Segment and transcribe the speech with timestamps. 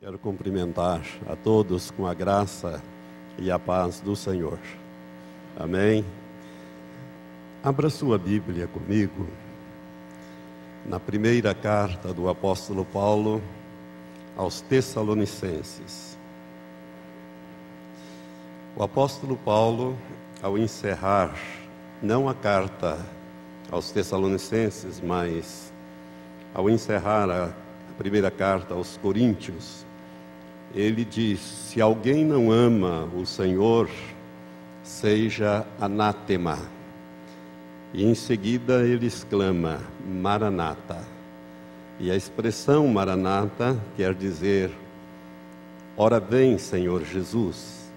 [0.00, 2.82] Quero cumprimentar a todos com a graça
[3.36, 4.58] e a paz do Senhor.
[5.54, 6.06] Amém.
[7.62, 9.26] Abra sua Bíblia comigo
[10.86, 13.42] na primeira carta do apóstolo Paulo
[14.34, 16.16] aos Tessalonicenses.
[18.74, 19.98] O apóstolo Paulo,
[20.40, 21.34] ao encerrar
[22.00, 22.98] não a carta
[23.70, 25.70] aos Tessalonicenses, mas
[26.54, 27.52] ao encerrar a
[27.98, 29.89] primeira carta aos Coríntios,
[30.74, 33.88] ele diz: Se alguém não ama o Senhor,
[34.82, 36.58] seja anátema.
[37.92, 41.04] E em seguida ele exclama: Maranata.
[41.98, 44.70] E a expressão Maranata quer dizer:
[45.96, 47.90] Ora vem, Senhor Jesus.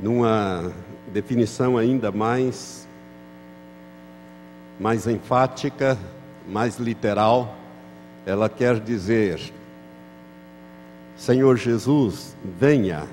[0.00, 0.72] Numa
[1.12, 2.88] definição ainda mais
[4.78, 5.98] mais enfática,
[6.46, 7.56] mais literal,
[8.24, 9.52] ela quer dizer:
[11.18, 13.04] Senhor Jesus, venha.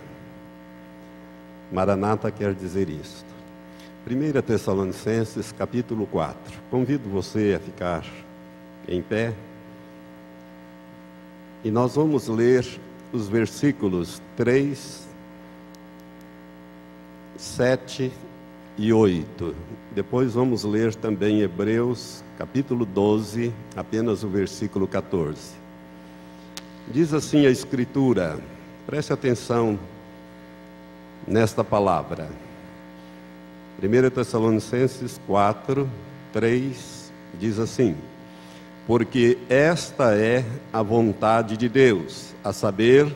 [1.72, 3.26] Maranata quer dizer isto.
[4.08, 6.38] 1 Tessalonicenses, capítulo 4.
[6.70, 8.06] Convido você a ficar
[8.88, 9.34] em pé.
[11.64, 12.64] E nós vamos ler
[13.12, 15.08] os versículos 3,
[17.36, 18.14] 7
[18.78, 19.56] e 8.
[19.96, 25.65] Depois vamos ler também Hebreus, capítulo 12, apenas o versículo 14.
[26.88, 28.38] Diz assim a Escritura,
[28.86, 29.80] preste atenção
[31.28, 32.30] nesta palavra.
[33.82, 35.90] 1 Tessalonicenses 4,
[36.32, 37.96] 3 diz assim:
[38.86, 43.14] Porque esta é a vontade de Deus, a saber,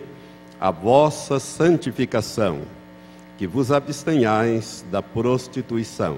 [0.60, 2.62] a vossa santificação,
[3.38, 6.18] que vos abstenhais da prostituição.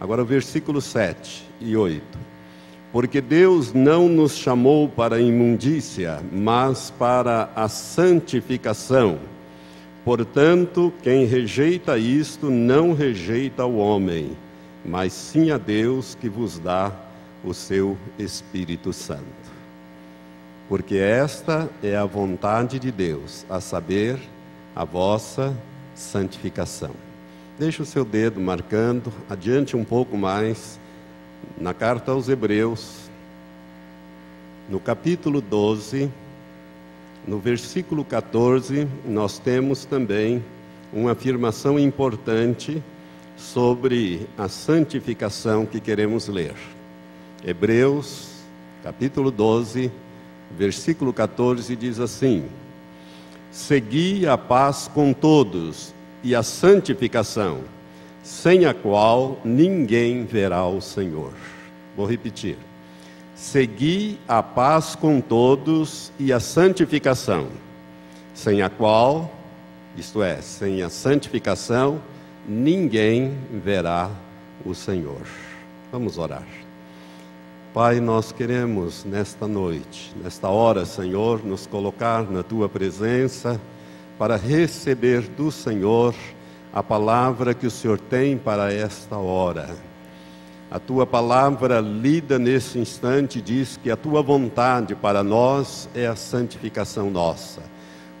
[0.00, 2.35] Agora o versículo 7 e 8
[2.96, 9.18] porque Deus não nos chamou para a imundícia, mas para a santificação.
[10.02, 14.34] Portanto, quem rejeita isto não rejeita o homem,
[14.82, 16.90] mas sim a Deus que vos dá
[17.44, 19.20] o seu Espírito Santo.
[20.66, 24.18] Porque esta é a vontade de Deus, a saber,
[24.74, 25.54] a vossa
[25.94, 26.92] santificação.
[27.58, 30.80] Deixe o seu dedo marcando, adiante um pouco mais
[31.58, 33.10] na carta aos Hebreus,
[34.68, 36.10] no capítulo 12,
[37.26, 40.44] no versículo 14, nós temos também
[40.92, 42.82] uma afirmação importante
[43.36, 46.54] sobre a santificação que queremos ler.
[47.44, 48.40] Hebreus,
[48.82, 49.90] capítulo 12,
[50.56, 52.44] versículo 14 diz assim:
[53.50, 57.60] Segui a paz com todos e a santificação
[58.26, 61.32] sem a qual ninguém verá o Senhor.
[61.96, 62.58] Vou repetir.
[63.36, 67.46] Segui a paz com todos e a santificação,
[68.34, 69.32] sem a qual,
[69.96, 72.02] isto é, sem a santificação,
[72.48, 74.10] ninguém verá
[74.64, 75.22] o Senhor.
[75.92, 76.46] Vamos orar.
[77.72, 83.60] Pai, nós queremos nesta noite, nesta hora, Senhor, nos colocar na tua presença
[84.18, 86.12] para receber do Senhor
[86.76, 89.74] a palavra que o Senhor tem para esta hora.
[90.70, 96.14] A tua palavra lida nesse instante diz que a tua vontade para nós é a
[96.14, 97.62] santificação nossa.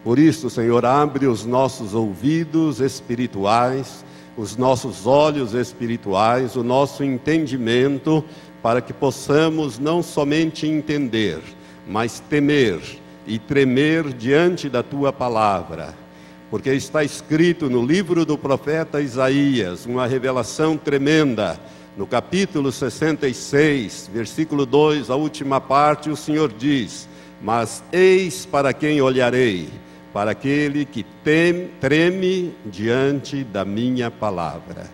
[0.02, 4.02] Por isso, Senhor, abre os nossos ouvidos espirituais,
[4.38, 8.24] os nossos olhos espirituais, o nosso entendimento,
[8.62, 11.42] para que possamos não somente entender,
[11.86, 12.80] mas temer
[13.26, 16.05] e tremer diante da tua palavra
[16.50, 21.58] porque está escrito no livro do profeta Isaías, uma revelação tremenda.
[21.96, 27.08] No capítulo 66, versículo 2, a última parte, o Senhor diz:
[27.40, 29.68] Mas eis para quem olharei,
[30.12, 34.84] para aquele que tem, treme diante da minha palavra.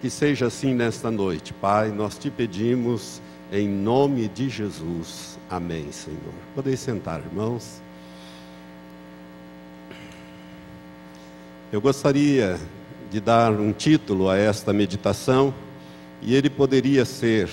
[0.00, 3.20] Que seja assim nesta noite, Pai, nós te pedimos
[3.52, 5.38] em nome de Jesus.
[5.50, 6.32] Amém, Senhor.
[6.54, 7.82] Podem sentar, irmãos.
[11.72, 12.60] Eu gostaria
[13.10, 15.54] de dar um título a esta meditação
[16.20, 17.48] e ele poderia ser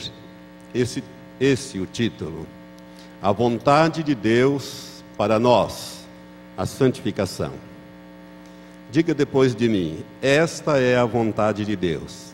[0.75, 1.01] esse,
[1.39, 2.45] esse o título:
[3.21, 6.05] A vontade de Deus para nós,
[6.57, 7.53] a santificação.
[8.91, 12.33] Diga depois de mim: Esta é a vontade de Deus,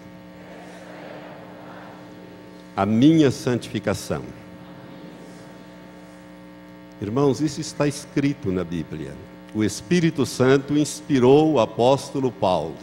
[2.75, 4.23] a minha santificação.
[6.99, 9.13] Irmãos, isso está escrito na Bíblia
[9.55, 12.75] o Espírito Santo inspirou o apóstolo Paulo.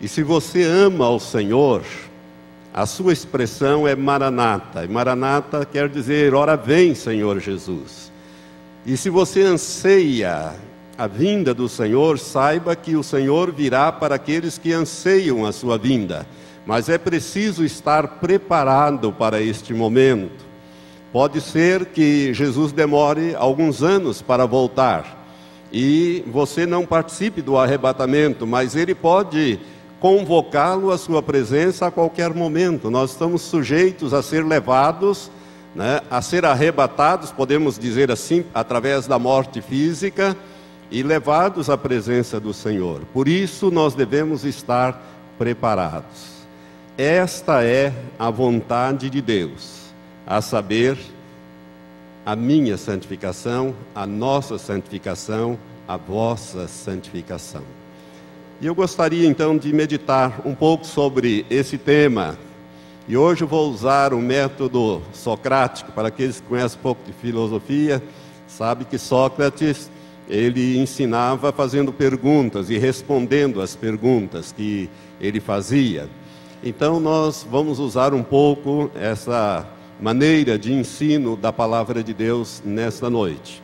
[0.00, 1.82] E se você ama ao Senhor,
[2.74, 4.84] a sua expressão é Maranata.
[4.84, 8.10] E Maranata quer dizer, ora vem, Senhor Jesus.
[8.84, 10.54] E se você anseia
[10.98, 15.78] a vinda do Senhor, saiba que o Senhor virá para aqueles que anseiam a sua
[15.78, 16.26] vinda.
[16.66, 20.44] Mas é preciso estar preparado para este momento.
[21.12, 25.23] Pode ser que Jesus demore alguns anos para voltar
[25.76, 29.58] e você não participe do arrebatamento, mas ele pode
[29.98, 32.90] convocá-lo à sua presença a qualquer momento.
[32.90, 35.30] Nós estamos sujeitos a ser levados
[35.74, 40.36] né, a ser arrebatados, podemos dizer assim, através da morte física
[40.90, 43.00] e levados à presença do Senhor.
[43.12, 45.02] Por isso nós devemos estar
[45.36, 46.34] preparados.
[46.96, 49.86] Esta é a vontade de Deus,
[50.24, 50.96] a saber,
[52.24, 57.62] a minha santificação, a nossa santificação, a vossa santificação.
[58.60, 62.38] E eu gostaria então de meditar um pouco sobre esse tema
[63.06, 65.92] e hoje eu vou usar o método socrático.
[65.92, 68.02] Para aqueles que conhecem um pouco de filosofia,
[68.46, 69.90] sabe que Sócrates
[70.26, 74.88] ele ensinava fazendo perguntas e respondendo às perguntas que
[75.20, 76.08] ele fazia.
[76.62, 79.66] Então nós vamos usar um pouco essa
[80.00, 83.62] maneira de ensino da palavra de Deus nesta noite.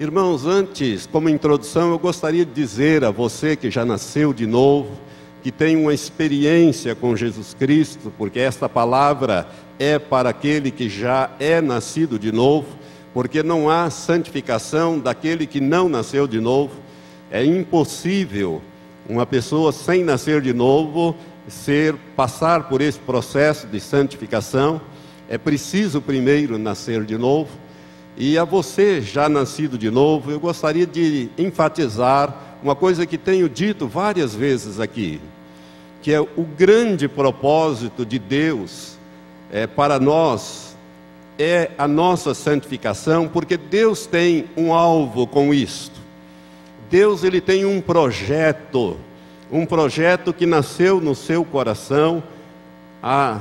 [0.00, 4.90] Irmãos, antes, como introdução, eu gostaria de dizer a você que já nasceu de novo,
[5.42, 9.48] que tem uma experiência com Jesus Cristo, porque esta palavra
[9.78, 12.68] é para aquele que já é nascido de novo,
[13.14, 16.74] porque não há santificação daquele que não nasceu de novo.
[17.30, 18.62] É impossível
[19.08, 21.16] uma pessoa sem nascer de novo
[21.50, 24.80] ser passar por esse processo de santificação.
[25.28, 27.50] É preciso primeiro nascer de novo.
[28.16, 33.48] E a você já nascido de novo, eu gostaria de enfatizar uma coisa que tenho
[33.48, 35.20] dito várias vezes aqui,
[36.02, 38.98] que é o grande propósito de Deus
[39.52, 40.68] é, para nós
[41.38, 46.00] é a nossa santificação, porque Deus tem um alvo com isto.
[46.90, 48.96] Deus ele tem um projeto,
[49.52, 52.22] um projeto que nasceu no seu coração
[53.00, 53.40] há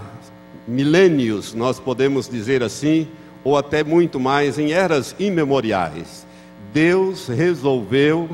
[0.67, 3.07] milênios, nós podemos dizer assim,
[3.43, 6.25] ou até muito mais, em eras imemoriais.
[6.73, 8.29] Deus resolveu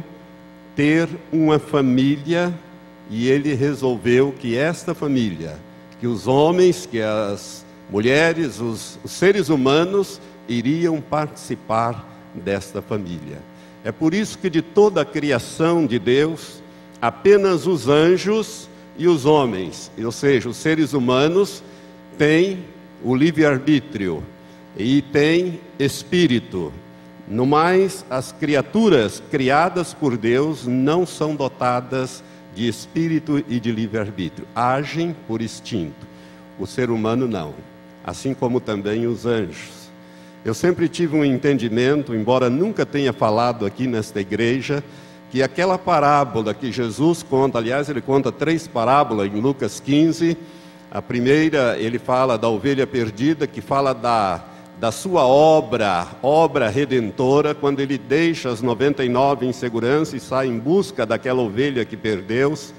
[0.75, 2.53] ter uma família
[3.09, 5.57] e ele resolveu que esta família,
[5.99, 13.37] que os homens, que as mulheres, os, os seres humanos iriam participar desta família.
[13.83, 16.63] É por isso que de toda a criação de Deus,
[17.01, 21.63] apenas os anjos e os homens, ou seja, os seres humanos,
[22.17, 22.65] têm
[23.03, 24.23] o livre-arbítrio
[24.77, 26.71] e têm espírito,
[27.27, 32.23] no mais, as criaturas criadas por Deus não são dotadas
[32.53, 36.05] de espírito e de livre-arbítrio, agem por instinto.
[36.59, 37.53] O ser humano não,
[38.03, 39.89] assim como também os anjos.
[40.43, 44.83] Eu sempre tive um entendimento, embora nunca tenha falado aqui nesta igreja,
[45.31, 50.37] que aquela parábola que Jesus conta, aliás, ele conta três parábolas em Lucas 15.
[50.93, 54.43] A primeira, ele fala da ovelha perdida, que fala da
[54.79, 60.59] da sua obra, obra redentora, quando ele deixa as 99 em segurança e sai em
[60.59, 62.73] busca daquela ovelha que perdeu-se,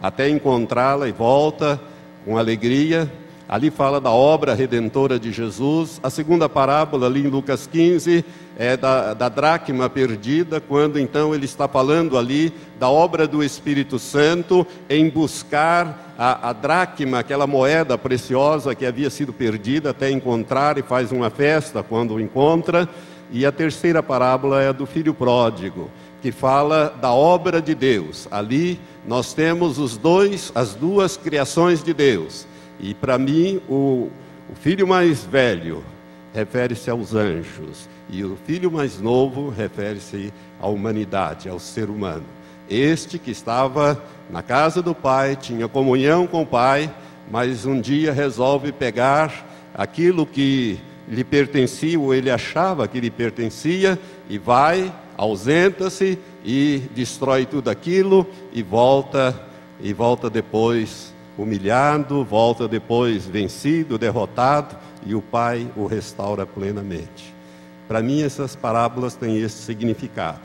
[0.00, 1.80] até encontrá-la e volta
[2.24, 3.10] com alegria.
[3.48, 5.98] Ali fala da obra redentora de Jesus.
[6.02, 8.22] A segunda parábola, ali em Lucas 15,
[8.58, 13.98] é da, da dracma perdida, quando então ele está falando ali da obra do Espírito
[13.98, 20.76] Santo em buscar a, a dracma, aquela moeda preciosa que havia sido perdida, até encontrar
[20.76, 22.86] e faz uma festa quando encontra.
[23.32, 25.90] E a terceira parábola é a do filho pródigo,
[26.20, 28.28] que fala da obra de Deus.
[28.30, 32.46] Ali nós temos os dois, as duas criações de Deus
[32.80, 34.08] e para mim, o,
[34.50, 35.84] o filho mais velho
[36.34, 42.24] refere-se aos anjos, e o filho mais novo refere-se à humanidade, ao ser humano.
[42.68, 46.92] Este que estava na casa do pai, tinha comunhão com o pai,
[47.30, 53.98] mas um dia resolve pegar aquilo que lhe pertencia, ou ele achava que lhe pertencia,
[54.28, 59.38] e vai, ausenta-se e destrói tudo aquilo e volta
[59.80, 64.76] e volta depois humilhado, volta depois vencido, derrotado,
[65.06, 67.32] e o Pai o restaura plenamente.
[67.86, 70.40] Para mim, essas parábolas têm esse significado.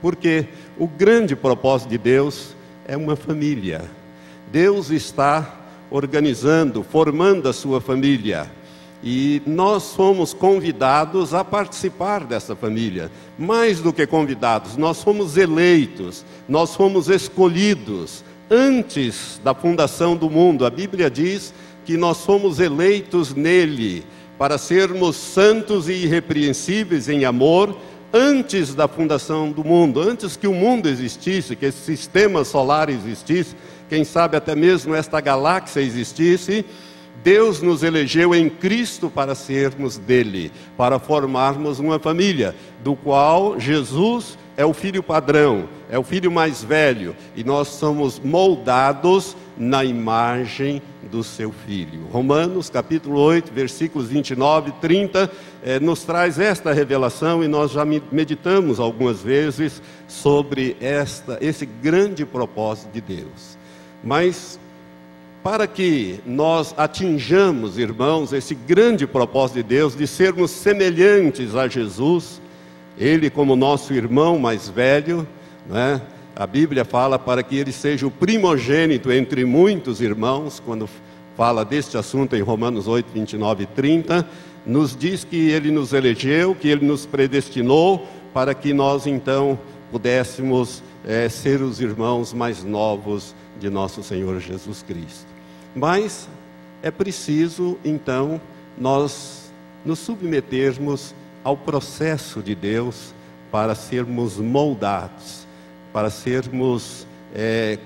[0.00, 0.46] Porque
[0.78, 2.54] o grande propósito de Deus
[2.86, 3.82] é uma família.
[4.52, 5.56] Deus está
[5.90, 8.46] organizando, formando a sua família.
[9.02, 13.10] E nós somos convidados a participar dessa família.
[13.38, 20.64] Mais do que convidados, nós fomos eleitos, nós fomos escolhidos antes da fundação do mundo.
[20.64, 21.52] A Bíblia diz
[21.84, 24.04] que nós fomos eleitos nele
[24.38, 27.76] para sermos santos e irrepreensíveis em amor
[28.12, 33.54] antes da fundação do mundo, antes que o mundo existisse, que esse sistema solar existisse,
[33.88, 36.64] quem sabe até mesmo esta galáxia existisse,
[37.22, 44.38] Deus nos elegeu em Cristo para sermos dele, para formarmos uma família, do qual Jesus
[44.56, 50.80] é o filho padrão, é o filho mais velho, e nós somos moldados na imagem
[51.10, 52.06] do seu filho.
[52.10, 55.30] Romanos capítulo 8, versículos 29 e 30,
[55.62, 62.24] eh, nos traz esta revelação e nós já meditamos algumas vezes sobre esta, esse grande
[62.24, 63.56] propósito de Deus.
[64.02, 64.58] Mas
[65.42, 72.40] para que nós atinjamos, irmãos, esse grande propósito de Deus de sermos semelhantes a Jesus,
[72.98, 75.26] ele, como nosso irmão mais velho,
[75.68, 76.00] né?
[76.34, 80.88] a Bíblia fala para que ele seja o primogênito entre muitos irmãos, quando
[81.36, 84.28] fala deste assunto em Romanos 8, 29 e 30,
[84.64, 89.58] nos diz que ele nos elegeu, que ele nos predestinou para que nós então
[89.90, 95.26] pudéssemos é, ser os irmãos mais novos de nosso Senhor Jesus Cristo.
[95.74, 96.28] Mas
[96.82, 98.40] é preciso então
[98.78, 99.50] nós
[99.84, 101.14] nos submetermos
[101.46, 103.14] ao processo de Deus
[103.52, 105.46] para sermos moldados,
[105.92, 107.78] para sermos, é,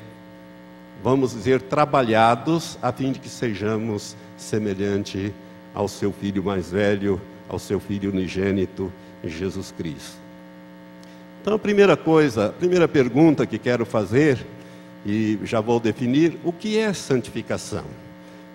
[1.04, 5.34] vamos dizer, trabalhados a fim de que sejamos semelhante
[5.74, 8.90] ao seu filho mais velho, ao seu filho unigênito,
[9.22, 10.16] Jesus Cristo.
[11.42, 14.38] Então, a primeira coisa, a primeira pergunta que quero fazer,
[15.04, 17.84] e já vou definir, o que é santificação?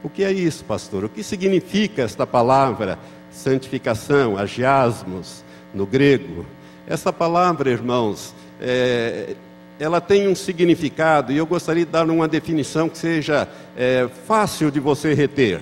[0.02, 1.04] O que é isso, pastor?
[1.04, 2.98] O que significa esta palavra
[3.36, 6.46] santificação, agiasmos, no grego.
[6.88, 9.36] Essa palavra, irmãos, é,
[9.78, 14.72] ela tem um significado e eu gostaria de dar uma definição que seja é, fácil
[14.72, 15.62] de você reter.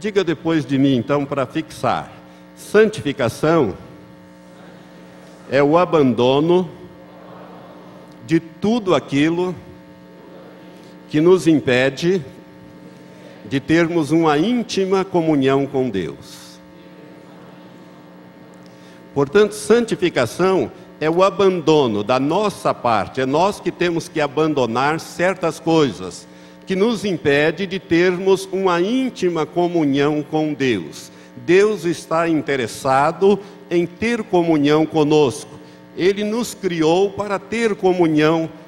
[0.00, 2.10] Diga depois de mim, então, para fixar:
[2.56, 3.76] santificação
[5.50, 6.68] é o abandono
[8.26, 9.54] de tudo aquilo
[11.08, 12.22] que nos impede
[13.48, 16.45] de termos uma íntima comunhão com Deus.
[19.16, 20.70] Portanto, santificação
[21.00, 26.28] é o abandono da nossa parte, é nós que temos que abandonar certas coisas
[26.66, 31.10] que nos impede de termos uma íntima comunhão com Deus.
[31.46, 33.38] Deus está interessado
[33.70, 35.58] em ter comunhão conosco.
[35.96, 38.65] Ele nos criou para ter comunhão conosco.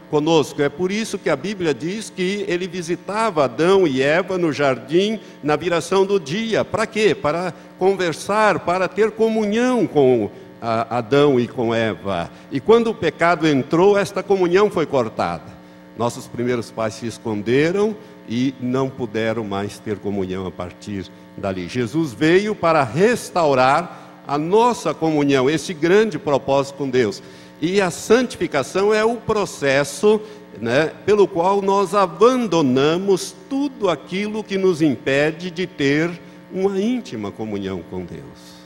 [0.63, 5.21] É por isso que a Bíblia diz que ele visitava Adão e Eva no jardim
[5.43, 6.65] na viração do dia.
[6.65, 7.15] Para quê?
[7.15, 12.31] Para conversar, para ter comunhão com Adão e com Eva.
[12.51, 15.59] E quando o pecado entrou, esta comunhão foi cortada.
[15.97, 17.97] Nossos primeiros pais se esconderam
[18.29, 21.69] e não puderam mais ter comunhão a partir dali.
[21.69, 27.23] Jesus veio para restaurar a nossa comunhão, esse grande propósito com Deus.
[27.61, 30.21] E a santificação é o processo
[30.61, 36.11] né, pelo qual nós abandonamos tudo aquilo que nos impede de ter
[36.53, 38.59] uma íntima comunhão com Deus.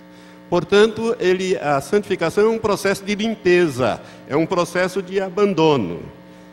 [0.49, 6.03] Portanto, ele, a santificação é um processo de limpeza, é um processo de abandono.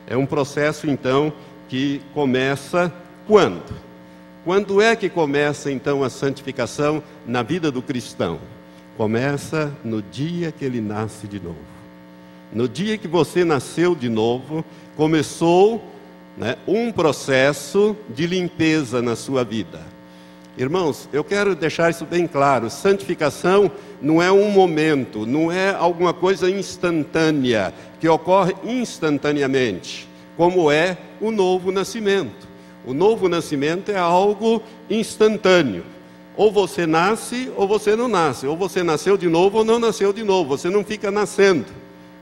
[0.08, 1.31] É um processo, então,
[1.67, 2.91] que começa
[3.27, 3.75] quando?
[4.43, 8.39] Quando é que começa, então, a santificação na vida do cristão?
[8.98, 11.78] Começa no dia que ele nasce de novo.
[12.51, 14.65] No dia que você nasceu de novo,
[14.96, 15.84] começou
[16.36, 19.79] né, um processo de limpeza na sua vida.
[20.58, 26.12] Irmãos, eu quero deixar isso bem claro: santificação não é um momento, não é alguma
[26.12, 32.48] coisa instantânea, que ocorre instantaneamente, como é o novo nascimento.
[32.84, 35.84] O novo nascimento é algo instantâneo.
[36.36, 40.12] Ou você nasce ou você não nasce, ou você nasceu de novo ou não nasceu
[40.12, 41.68] de novo, você não fica nascendo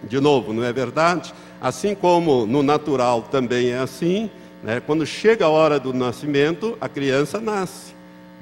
[0.03, 1.33] de novo, não é verdade?
[1.61, 4.29] Assim como no natural também é assim,
[4.63, 4.79] né?
[4.79, 7.93] quando chega a hora do nascimento, a criança nasce,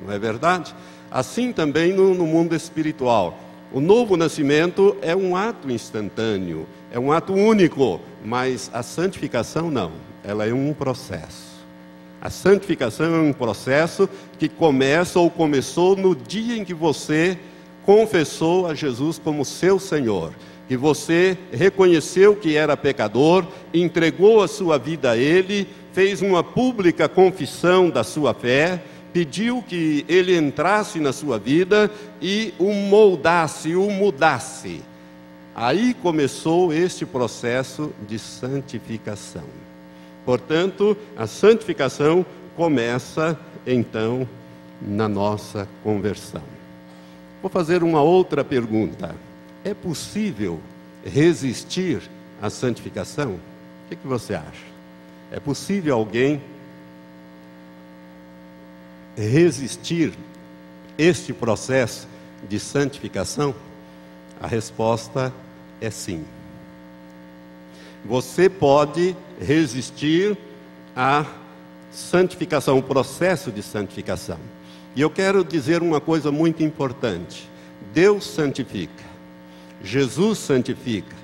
[0.04, 0.76] não é verdade?
[1.10, 3.38] Assim também no, no mundo espiritual.
[3.72, 9.92] O novo nascimento é um ato instantâneo, é um ato único, mas a santificação não,
[10.24, 11.56] ela é um processo.
[12.22, 14.10] A santificação é um processo
[14.40, 17.38] que começa ou começou no dia em que você
[17.86, 20.34] confessou a Jesus como seu Senhor
[20.68, 27.08] que você reconheceu que era pecador, entregou a sua vida a Ele, fez uma pública
[27.08, 28.82] confissão da sua fé,
[29.14, 31.90] pediu que Ele entrasse na sua vida
[32.22, 34.82] e o moldasse, o mudasse.
[35.56, 39.46] Aí começou este processo de santificação.
[40.26, 42.26] Portanto, a santificação
[42.58, 44.28] começa então
[44.82, 46.42] na nossa conversão.
[47.42, 49.16] Vou fazer uma outra pergunta.
[49.66, 50.60] É possível
[51.04, 52.04] resistir
[52.40, 53.32] à santificação?
[53.34, 54.64] O que, que você acha?
[55.32, 56.40] É possível alguém
[59.18, 60.14] resistir
[61.00, 62.08] este processo
[62.48, 63.56] de santificação?
[64.40, 65.34] A resposta
[65.82, 66.24] é sim.
[68.06, 70.38] Você pode resistir
[70.96, 71.26] à
[71.92, 74.38] santificação, o processo de santificação.
[74.96, 77.50] E eu quero dizer uma coisa muito importante:
[77.92, 79.15] Deus santifica,
[79.84, 81.16] Jesus santifica,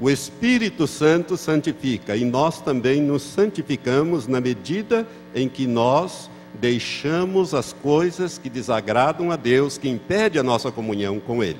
[0.00, 7.52] o Espírito Santo santifica, e nós também nos santificamos na medida em que nós deixamos
[7.52, 11.58] as coisas que desagradam a Deus, que impedem a nossa comunhão com Ele.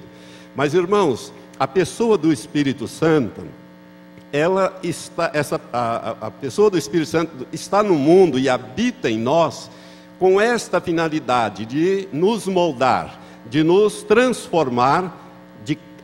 [0.54, 3.42] Mas, irmãos, a pessoa do Espírito Santo,
[4.32, 9.18] ela está, essa, a, a pessoa do Espírito Santo está no mundo e habita em
[9.18, 9.70] nós
[10.18, 15.27] com esta finalidade de nos moldar, de nos transformar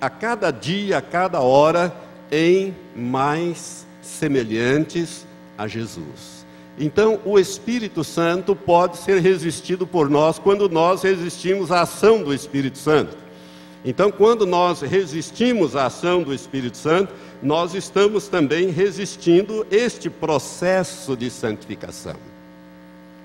[0.01, 1.95] a cada dia, a cada hora,
[2.31, 6.45] em mais semelhantes a Jesus.
[6.79, 12.35] Então, o Espírito Santo pode ser resistido por nós quando nós resistimos à ação do
[12.35, 13.17] Espírito Santo.
[13.85, 21.17] Então, quando nós resistimos à ação do Espírito Santo, nós estamos também resistindo este processo
[21.17, 22.17] de santificação.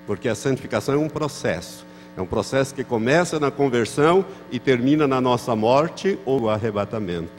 [0.06, 1.86] Porque a santificação é um processo.
[2.20, 7.32] É um processo que começa na conversão e termina na nossa morte ou arrebatamento,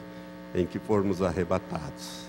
[0.55, 2.23] em que formos arrebatados.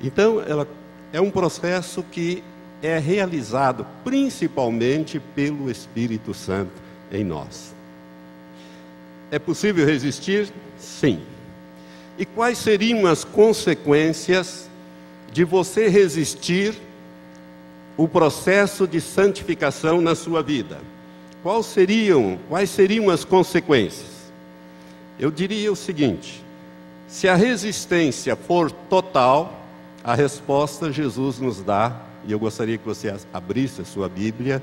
[0.00, 0.68] Então, ela
[1.12, 2.44] é um processo que
[2.80, 6.70] é realizado principalmente pelo Espírito Santo
[7.10, 7.74] em nós.
[9.28, 10.52] É possível resistir?
[10.78, 11.22] Sim.
[12.16, 14.70] E quais seriam as consequências
[15.32, 16.80] de você resistir
[17.96, 20.93] o processo de santificação na sua vida?
[21.44, 24.32] Quais seriam, quais seriam as consequências?
[25.20, 26.42] Eu diria o seguinte:
[27.06, 29.60] se a resistência for total,
[30.02, 34.62] a resposta Jesus nos dá, e eu gostaria que você abrisse a sua Bíblia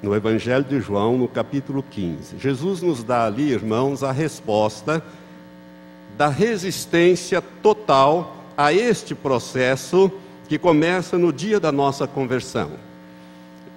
[0.00, 2.38] no Evangelho de João, no capítulo 15.
[2.38, 5.02] Jesus nos dá ali, irmãos, a resposta
[6.16, 10.12] da resistência total a este processo
[10.46, 12.70] que começa no dia da nossa conversão.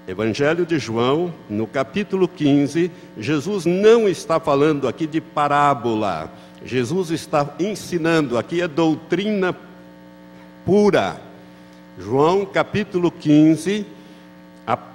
[0.05, 6.29] Evangelho de João, no capítulo 15, Jesus não está falando aqui de parábola,
[6.65, 9.55] Jesus está ensinando aqui a doutrina
[10.65, 11.21] pura.
[11.97, 13.85] João capítulo 15,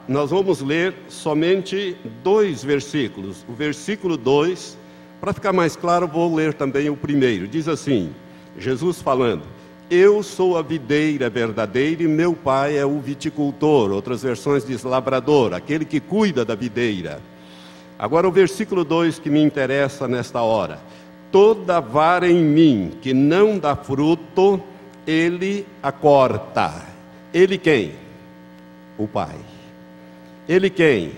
[0.07, 3.47] nós vamos ler somente dois versículos.
[3.49, 4.77] O versículo 2,
[5.21, 7.49] para ficar mais claro, vou ler também o primeiro.
[7.49, 8.13] Diz assim:
[8.59, 9.43] Jesus falando:
[9.91, 13.91] Eu sou a videira verdadeira e meu pai é o viticultor.
[13.91, 17.23] Outras versões diz lavrador, aquele que cuida da videira.
[17.99, 20.79] Agora o versículo 2 que me interessa nesta hora.
[21.33, 24.63] Toda vara em mim que não dá fruto,
[25.07, 26.87] ele a corta.
[27.33, 27.93] Ele quem?
[28.99, 29.37] O Pai.
[30.47, 31.13] Ele quem?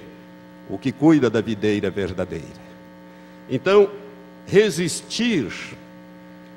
[0.68, 2.70] O que cuida da videira verdadeira.
[3.48, 3.90] Então,
[4.46, 5.52] resistir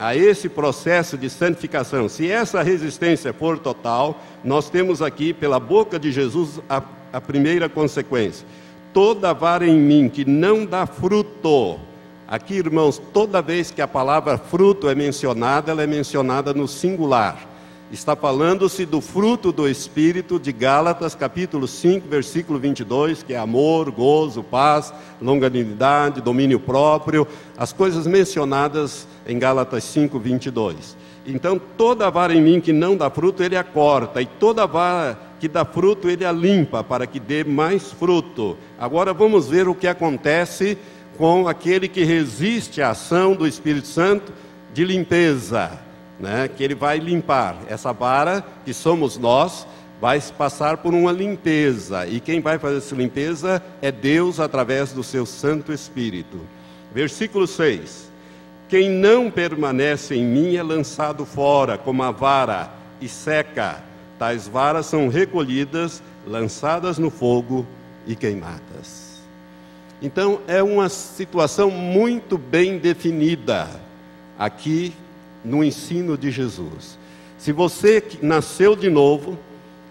[0.03, 5.97] a esse processo de santificação, se essa resistência for total, nós temos aqui, pela boca
[5.97, 8.45] de Jesus, a, a primeira consequência.
[8.91, 11.79] Toda vara em mim que não dá fruto,
[12.27, 17.52] aqui, irmãos, toda vez que a palavra fruto é mencionada, ela é mencionada no singular
[17.93, 23.91] está falando-se do fruto do Espírito de Gálatas, capítulo 5, versículo 22, que é amor,
[23.91, 30.97] gozo, paz, longanimidade, domínio próprio, as coisas mencionadas em Gálatas 5, 22.
[31.23, 35.19] Então, toda vara em mim que não dá fruto, ele a corta, e toda vara
[35.39, 38.57] que dá fruto, ele a limpa, para que dê mais fruto.
[38.79, 40.79] Agora vamos ver o que acontece
[41.15, 44.33] com aquele que resiste à ação do Espírito Santo
[44.73, 47.57] de limpeza né, que ele vai limpar.
[47.67, 49.65] Essa vara, que somos nós,
[49.99, 52.05] vai passar por uma limpeza.
[52.07, 56.39] E quem vai fazer essa limpeza é Deus através do seu Santo Espírito.
[56.93, 58.11] Versículo 6:
[58.67, 63.83] Quem não permanece em mim é lançado fora, como a vara, e seca.
[64.19, 67.65] Tais varas são recolhidas, lançadas no fogo
[68.05, 69.21] e queimadas.
[70.01, 73.69] Então, é uma situação muito bem definida
[74.37, 74.93] aqui
[75.43, 76.97] no ensino de Jesus.
[77.37, 79.37] Se você nasceu de novo,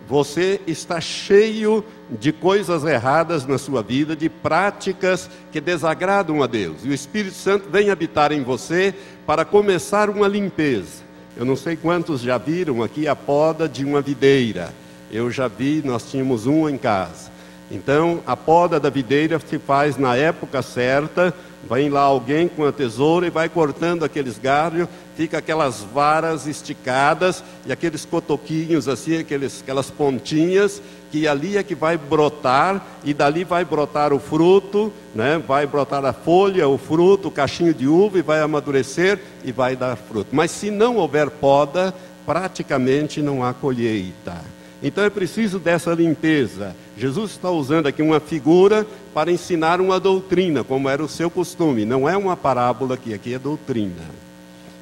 [0.08, 6.84] você está cheio de coisas erradas na sua vida, de práticas que desagradam a Deus.
[6.84, 8.94] E o Espírito Santo vem habitar em você
[9.26, 11.02] para começar uma limpeza.
[11.36, 14.72] Eu não sei quantos já viram aqui a poda de uma videira.
[15.10, 17.30] Eu já vi, nós tínhamos uma em casa.
[17.70, 21.34] Então, a poda da videira se faz na época certa,
[21.68, 27.42] Vem lá alguém com a tesoura e vai cortando aqueles galhos, fica aquelas varas esticadas
[27.64, 33.44] e aqueles cotoquinhos assim, aqueles, aquelas pontinhas, que ali é que vai brotar e dali
[33.44, 35.40] vai brotar o fruto, né?
[35.46, 39.76] vai brotar a folha, o fruto, o cachinho de uva e vai amadurecer e vai
[39.76, 40.30] dar fruto.
[40.32, 41.94] Mas se não houver poda,
[42.24, 44.40] praticamente não há colheita.
[44.82, 46.74] Então é preciso dessa limpeza.
[46.98, 51.84] Jesus está usando aqui uma figura para ensinar uma doutrina, como era o seu costume.
[51.84, 54.22] Não é uma parábola aqui, aqui é doutrina.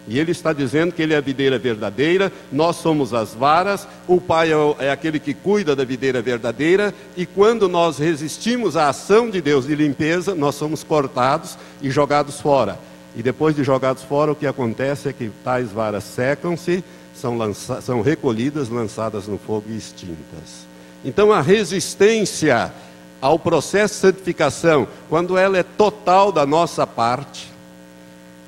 [0.08, 4.20] E ele está dizendo que ele é a videira verdadeira, nós somos as varas, o
[4.20, 9.30] Pai é, é aquele que cuida da videira verdadeira, e quando nós resistimos à ação
[9.30, 12.78] de Deus de limpeza, nós somos cortados e jogados fora.
[13.14, 16.82] E depois de jogados fora, o que acontece é que tais varas secam-se
[17.14, 20.66] são, lança, são recolhidas, lançadas no fogo e extintas.
[21.04, 22.72] Então a resistência
[23.20, 27.50] ao processo de santificação, quando ela é total da nossa parte,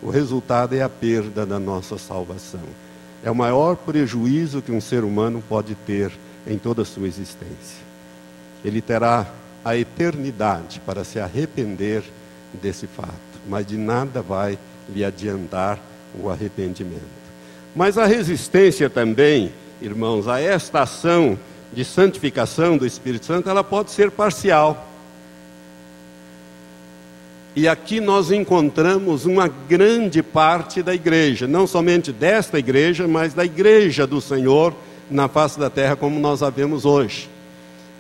[0.03, 2.63] o resultado é a perda da nossa salvação.
[3.23, 6.11] É o maior prejuízo que um ser humano pode ter
[6.47, 7.83] em toda a sua existência.
[8.65, 9.27] Ele terá
[9.65, 12.03] a eternidade para se arrepender
[12.61, 13.13] desse fato,
[13.47, 15.79] mas de nada vai lhe adiantar
[16.21, 17.22] o arrependimento.
[17.75, 21.39] Mas a resistência também, irmãos, a esta ação
[21.73, 24.89] de santificação do Espírito Santo, ela pode ser parcial.
[27.55, 33.45] E aqui nós encontramos uma grande parte da igreja, não somente desta igreja, mas da
[33.45, 34.75] igreja do Senhor
[35.11, 37.29] na face da terra, como nós a vemos hoje.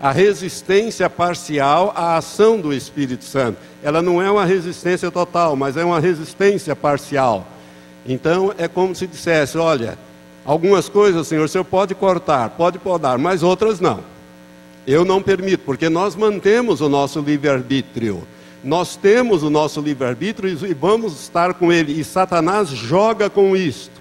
[0.00, 3.58] A resistência parcial à ação do Espírito Santo.
[3.82, 7.46] Ela não é uma resistência total, mas é uma resistência parcial.
[8.06, 9.98] Então é como se dissesse: olha,
[10.44, 14.00] algumas coisas, Senhor, o Senhor pode cortar, pode podar, mas outras não.
[14.86, 18.26] Eu não permito, porque nós mantemos o nosso livre-arbítrio.
[18.64, 21.98] Nós temos o nosso livre-arbítrio e vamos estar com ele.
[21.98, 24.00] E Satanás joga com isto.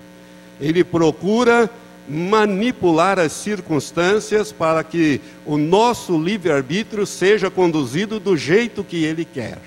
[0.59, 1.69] Ele procura
[2.07, 9.59] manipular as circunstâncias para que o nosso livre-arbítrio seja conduzido do jeito que ele quer.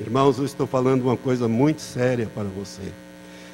[0.00, 2.82] Irmãos, eu estou falando uma coisa muito séria para você.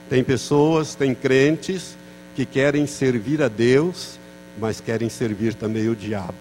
[0.09, 1.97] Tem pessoas, tem crentes
[2.35, 4.19] que querem servir a Deus,
[4.59, 6.35] mas querem servir também o diabo.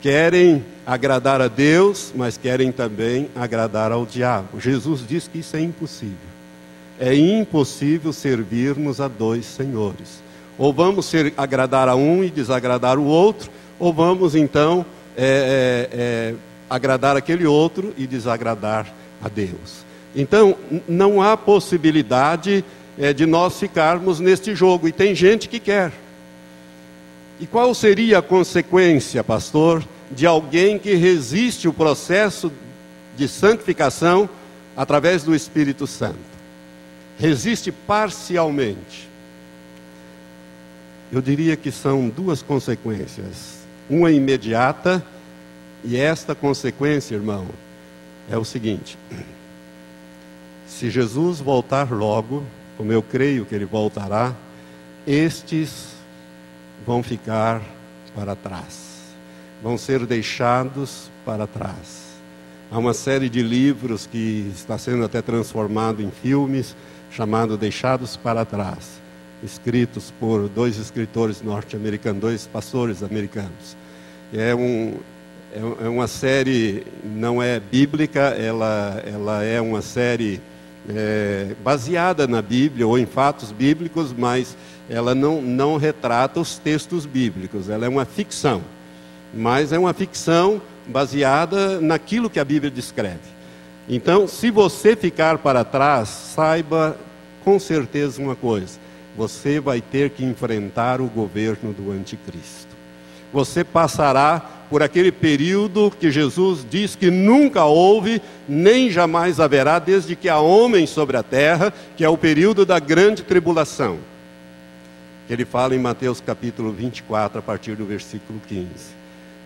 [0.00, 4.60] Querem agradar a Deus, mas querem também agradar ao diabo.
[4.60, 6.16] Jesus diz que isso é impossível.
[7.00, 10.22] É impossível servirmos a dois senhores.
[10.56, 14.84] Ou vamos ser, agradar a um e desagradar o outro, ou vamos então
[15.16, 16.34] é, é, é,
[16.70, 19.84] agradar aquele outro e desagradar a Deus.
[20.14, 20.56] Então,
[20.88, 22.64] não há possibilidade
[22.98, 25.92] é, de nós ficarmos neste jogo, e tem gente que quer.
[27.40, 32.50] E qual seria a consequência, pastor, de alguém que resiste o processo
[33.16, 34.28] de santificação
[34.76, 36.18] através do Espírito Santo?
[37.18, 39.08] Resiste parcialmente.
[41.12, 43.58] Eu diria que são duas consequências.
[43.88, 45.04] Uma imediata,
[45.84, 47.46] e esta consequência, irmão,
[48.28, 48.98] é o seguinte:
[50.66, 52.44] se Jesus voltar logo,
[52.78, 54.32] como eu creio que ele voltará,
[55.04, 55.88] estes
[56.86, 57.60] vão ficar
[58.14, 59.00] para trás,
[59.60, 62.06] vão ser deixados para trás.
[62.70, 66.76] Há uma série de livros que está sendo até transformado em filmes,
[67.10, 69.00] chamado Deixados para Trás,
[69.42, 73.76] escritos por dois escritores norte-americanos, dois pastores americanos.
[74.32, 74.94] É, um,
[75.52, 80.40] é, é uma série, não é bíblica, ela, ela é uma série
[80.88, 84.56] é, baseada na Bíblia ou em fatos bíblicos, mas
[84.88, 88.62] ela não, não retrata os textos bíblicos, ela é uma ficção.
[89.34, 93.38] Mas é uma ficção baseada naquilo que a Bíblia descreve.
[93.88, 96.96] Então, se você ficar para trás, saiba
[97.44, 98.78] com certeza uma coisa:
[99.16, 102.67] você vai ter que enfrentar o governo do Anticristo.
[103.32, 110.14] Você passará por aquele período que Jesus diz que nunca houve, nem jamais haverá, desde
[110.14, 113.98] que há homens sobre a terra, que é o período da grande tribulação.
[115.28, 118.68] Ele fala em Mateus capítulo 24, a partir do versículo 15.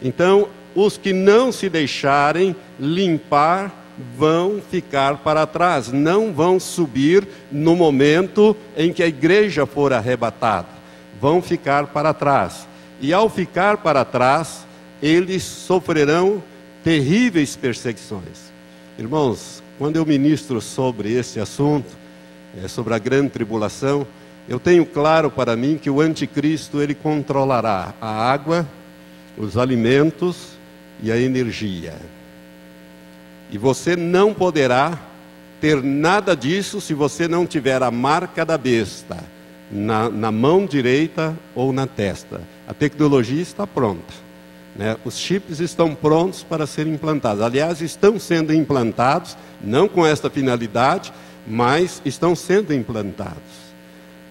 [0.00, 3.72] Então, os que não se deixarem limpar
[4.16, 10.68] vão ficar para trás, não vão subir no momento em que a igreja for arrebatada,
[11.20, 12.66] vão ficar para trás.
[13.02, 14.64] E ao ficar para trás,
[15.02, 16.40] eles sofrerão
[16.84, 18.52] terríveis perseguições.
[18.96, 21.96] Irmãos, quando eu ministro sobre esse assunto,
[22.62, 24.06] é, sobre a grande tribulação,
[24.48, 28.68] eu tenho claro para mim que o anticristo ele controlará a água,
[29.36, 30.50] os alimentos
[31.02, 31.96] e a energia.
[33.50, 34.96] E você não poderá
[35.60, 39.18] ter nada disso se você não tiver a marca da besta
[39.72, 42.40] na, na mão direita ou na testa.
[42.66, 44.14] A tecnologia está pronta.
[44.74, 44.96] Né?
[45.04, 47.42] Os chips estão prontos para serem implantados.
[47.42, 51.12] Aliás, estão sendo implantados, não com esta finalidade,
[51.46, 53.62] mas estão sendo implantados.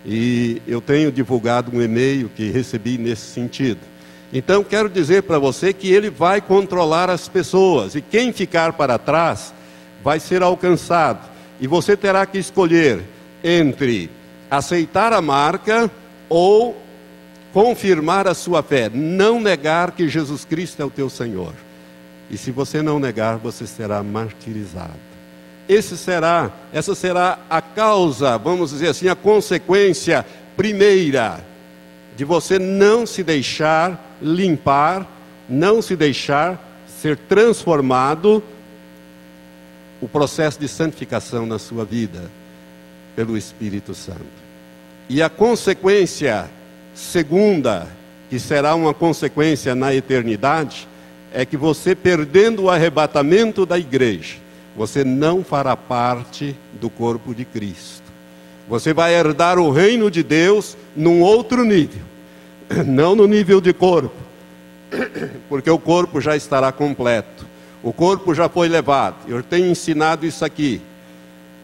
[0.06, 3.80] E eu tenho divulgado um e-mail que recebi nesse sentido.
[4.34, 8.98] Então, quero dizer para você que ele vai controlar as pessoas, e quem ficar para
[8.98, 9.54] trás
[10.04, 11.30] vai ser alcançado.
[11.60, 13.04] E você terá que escolher
[13.44, 14.10] entre
[14.50, 15.92] aceitar a marca
[16.28, 16.81] ou
[17.54, 21.54] confirmar a sua fé, não negar que Jesus Cristo é o teu Senhor.
[22.30, 25.12] E se você não negar, você será martirizado.
[25.68, 31.44] Esse será, essa será a causa, vamos dizer assim, a consequência primeira
[32.16, 35.08] de você não se deixar limpar,
[35.48, 38.44] não se deixar ser transformado
[40.02, 42.30] o processo de santificação na sua vida
[43.16, 44.42] pelo Espírito Santo.
[45.10, 46.50] E a consequência
[47.02, 47.88] segunda,
[48.30, 50.88] que será uma consequência na eternidade,
[51.34, 54.36] é que você perdendo o arrebatamento da igreja,
[54.76, 58.04] você não fará parte do corpo de Cristo.
[58.70, 62.04] Você vai herdar o reino de Deus num outro nível,
[62.86, 64.16] não no nível de corpo,
[65.50, 67.46] porque o corpo já estará completo,
[67.84, 69.16] o corpo já foi levado.
[69.28, 70.80] Eu tenho ensinado isso aqui.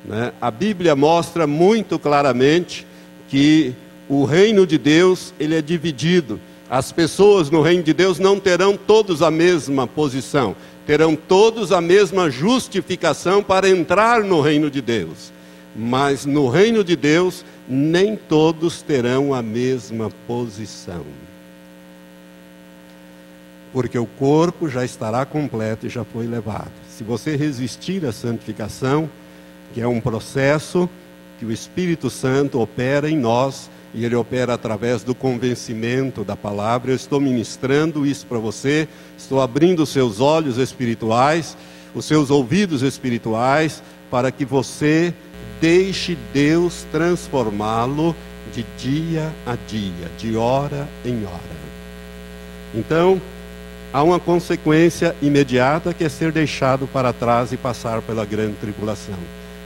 [0.03, 0.33] Né?
[0.41, 2.87] A Bíblia mostra muito claramente
[3.29, 3.75] que
[4.09, 6.39] o reino de Deus ele é dividido.
[6.69, 10.55] As pessoas no reino de Deus não terão todos a mesma posição
[10.87, 15.33] terão todos a mesma justificação para entrar no reino de Deus.
[15.75, 21.03] Mas no reino de Deus, nem todos terão a mesma posição.
[23.73, 26.71] Porque o corpo já estará completo e já foi levado.
[26.89, 29.09] Se você resistir à santificação,
[29.73, 30.89] que é um processo
[31.37, 36.91] que o Espírito Santo opera em nós, e ele opera através do convencimento da palavra.
[36.91, 41.57] Eu estou ministrando isso para você, estou abrindo os seus olhos espirituais,
[41.95, 43.81] os seus ouvidos espirituais,
[44.11, 45.11] para que você
[45.59, 48.15] deixe Deus transformá-lo
[48.53, 51.57] de dia a dia, de hora em hora.
[52.75, 53.19] Então,
[53.91, 59.17] há uma consequência imediata que é ser deixado para trás e passar pela grande tribulação.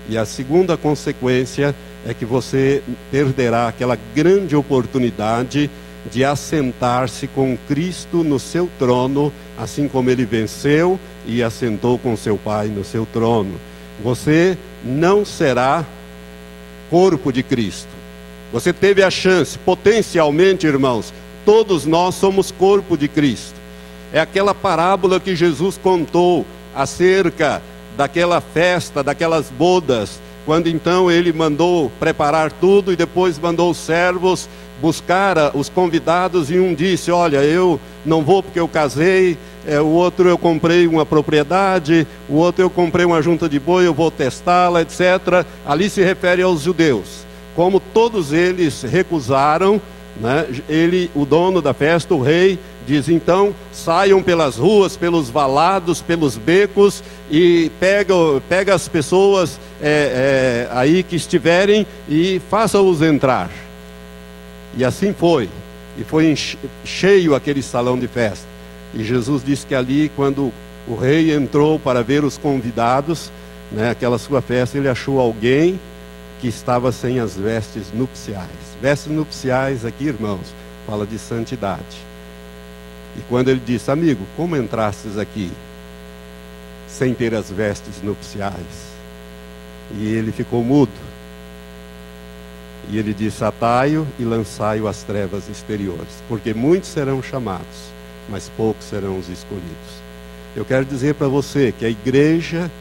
[0.09, 5.69] E a segunda consequência é que você perderá aquela grande oportunidade
[6.09, 12.37] de assentar-se com Cristo no seu trono, assim como ele venceu e assentou com seu
[12.37, 13.53] Pai no seu trono.
[14.03, 15.85] Você não será
[16.89, 17.89] corpo de Cristo.
[18.51, 21.13] Você teve a chance, potencialmente, irmãos,
[21.45, 23.55] todos nós somos corpo de Cristo.
[24.11, 27.61] É aquela parábola que Jesus contou acerca
[27.97, 34.49] daquela festa, daquelas bodas quando então ele mandou preparar tudo e depois mandou os servos
[34.81, 39.85] buscar os convidados e um disse: Olha, eu não vou porque eu casei, é, o
[39.85, 44.09] outro eu comprei uma propriedade, o outro eu comprei uma junta de boi, eu vou
[44.09, 45.45] testá-la, etc.
[45.65, 47.25] Ali se refere aos judeus.
[47.55, 49.79] Como todos eles recusaram,
[50.19, 56.01] né, ele, o dono da festa, o rei, diz então: saiam pelas ruas, pelos valados,
[56.01, 58.13] pelos becos e pega,
[58.47, 63.49] pega as pessoas é, é, aí que estiverem e faça-os entrar.
[64.77, 65.49] E assim foi.
[65.97, 66.33] E foi
[66.85, 68.47] cheio aquele salão de festa.
[68.93, 70.51] E Jesus disse que ali, quando
[70.87, 73.31] o rei entrou para ver os convidados,
[73.71, 75.79] né, aquela sua festa, ele achou alguém
[76.39, 78.49] que estava sem as vestes nupciais.
[78.81, 80.53] Vestes nupciais aqui, irmãos,
[80.87, 82.10] fala de santidade.
[83.21, 85.51] E quando ele disse, amigo, como entrastes aqui
[86.87, 88.91] sem ter as vestes nupciais?
[89.95, 90.91] E ele ficou mudo.
[92.89, 97.91] E ele disse: Atai-o e lançai-o às trevas exteriores, porque muitos serão chamados,
[98.27, 100.01] mas poucos serão os escolhidos.
[100.55, 102.71] Eu quero dizer para você que a igreja,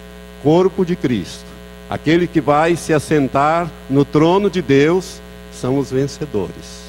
[0.42, 1.44] corpo de Cristo,
[1.90, 5.20] aquele que vai se assentar no trono de Deus,
[5.52, 6.79] são os vencedores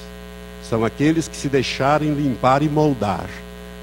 [0.72, 3.30] são aqueles que se deixarem limpar e moldar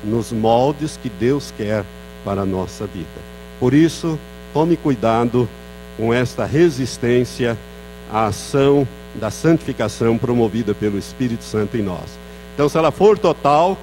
[0.02, 1.84] nos moldes que Deus quer
[2.24, 3.20] para a nossa vida.
[3.60, 4.18] Por isso,
[4.54, 5.46] tome cuidado
[5.98, 7.58] com esta resistência
[8.10, 12.18] à ação da santificação promovida pelo Espírito Santo em nós.
[12.54, 13.76] Então, se ela for total,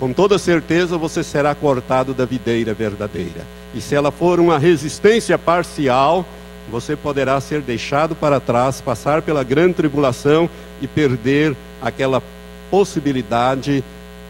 [0.00, 3.42] com toda certeza você será cortado da videira verdadeira.
[3.74, 6.24] E se ela for uma resistência parcial,
[6.70, 10.48] você poderá ser deixado para trás, passar pela grande tribulação
[10.80, 12.22] e perder aquela
[12.70, 13.82] possibilidade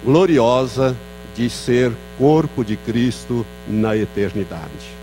[0.04, 0.96] gloriosa
[1.34, 4.96] de ser corpo de Cristo na eternidade.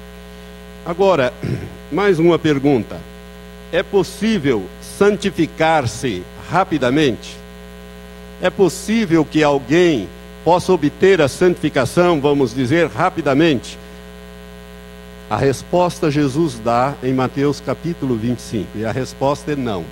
[0.86, 1.34] Agora,
[1.92, 3.00] mais uma pergunta:
[3.72, 7.38] é possível santificar-se rapidamente?
[8.42, 10.08] É possível que alguém
[10.44, 13.78] possa obter a santificação, vamos dizer, rapidamente?
[15.30, 19.86] A resposta Jesus dá em Mateus capítulo 25, e a resposta é não.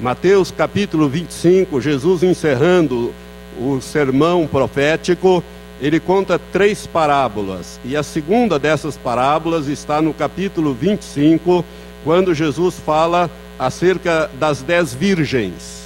[0.00, 3.12] Mateus capítulo 25, Jesus encerrando
[3.60, 5.42] o sermão profético,
[5.80, 11.64] ele conta três parábolas, e a segunda dessas parábolas está no capítulo 25,
[12.04, 15.82] quando Jesus fala acerca das dez virgens.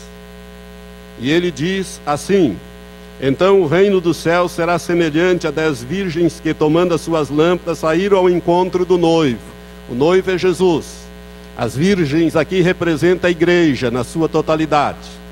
[1.18, 2.58] E ele diz assim:
[3.18, 7.78] Então o reino do céu será semelhante a dez virgens que, tomando as suas lâmpadas,
[7.78, 9.40] saíram ao encontro do noivo.
[9.88, 11.01] O noivo é Jesus.
[11.56, 15.22] As virgens aqui representam a igreja na sua totalidade.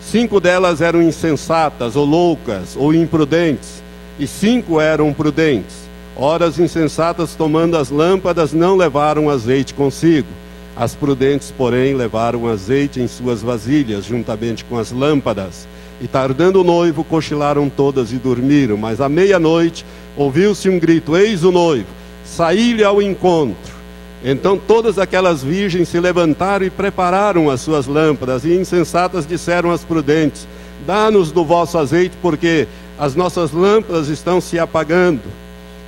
[0.00, 3.82] Cinco delas eram insensatas, ou loucas, ou imprudentes,
[4.18, 5.88] e cinco eram prudentes.
[6.16, 10.28] Ora, as insensatas, tomando as lâmpadas, não levaram azeite consigo.
[10.76, 15.66] As prudentes, porém, levaram azeite em suas vasilhas, juntamente com as lâmpadas.
[16.00, 18.76] E tardando o noivo, cochilaram todas e dormiram.
[18.76, 19.84] Mas à meia-noite
[20.16, 21.88] ouviu-se um grito: Eis o noivo,
[22.24, 23.79] saí-lhe ao encontro.
[24.22, 29.82] Então todas aquelas virgens se levantaram e prepararam as suas lâmpadas, e insensatas disseram às
[29.82, 30.46] prudentes:
[30.86, 35.22] Dá-nos do vosso azeite, porque as nossas lâmpadas estão se apagando.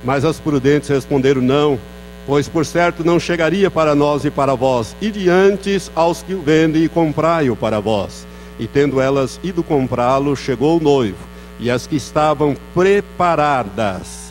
[0.03, 1.77] Mas as prudentes responderam: Não,
[2.25, 6.41] pois por certo não chegaria para nós e para vós, e diante aos que o
[6.41, 8.25] vendem e comprai-o para vós.
[8.59, 11.17] E tendo elas ido comprá-lo, chegou o noivo,
[11.59, 14.22] e as que estavam preparadas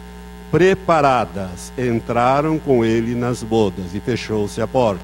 [0.52, 5.02] preparadas, entraram com ele nas bodas e fechou-se a porta.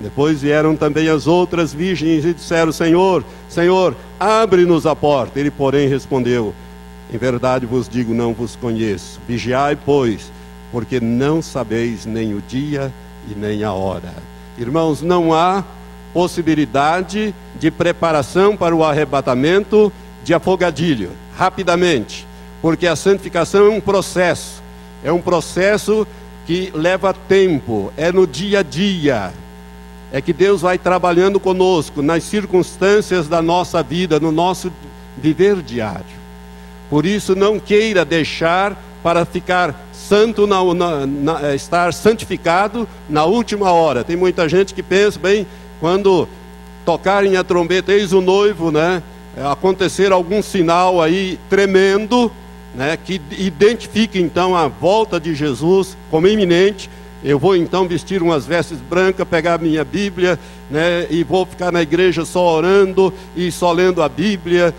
[0.00, 5.38] Depois vieram também as outras virgens e disseram: Senhor, Senhor, abre-nos a porta.
[5.38, 6.52] Ele, porém, respondeu:
[7.12, 9.20] Em verdade vos digo, não vos conheço.
[9.26, 10.32] Vigiai, pois,
[10.72, 12.92] porque não sabeis nem o dia
[13.30, 14.12] e nem a hora.
[14.58, 15.64] Irmãos, não há
[16.12, 19.92] possibilidade de preparação para o arrebatamento
[20.24, 22.26] de afogadilho, rapidamente,
[22.60, 24.67] porque a santificação é um processo
[25.04, 26.06] é um processo
[26.46, 29.32] que leva tempo, é no dia a dia.
[30.10, 34.72] É que Deus vai trabalhando conosco nas circunstâncias da nossa vida, no nosso
[35.16, 36.18] viver diário.
[36.88, 43.24] Por isso, não queira deixar para ficar santo, na, na, na, é, estar santificado na
[43.24, 44.02] última hora.
[44.02, 45.46] Tem muita gente que pensa, bem,
[45.80, 46.26] quando
[46.84, 49.02] tocarem a trombeta, eis o noivo, né?
[49.50, 52.32] Acontecer algum sinal aí tremendo,
[52.74, 56.90] né, que identifique então a volta de Jesus como iminente.
[57.22, 60.38] Eu vou então vestir umas vestes brancas, pegar minha Bíblia,
[60.70, 64.74] né, e vou ficar na igreja só orando e só lendo a Bíblia.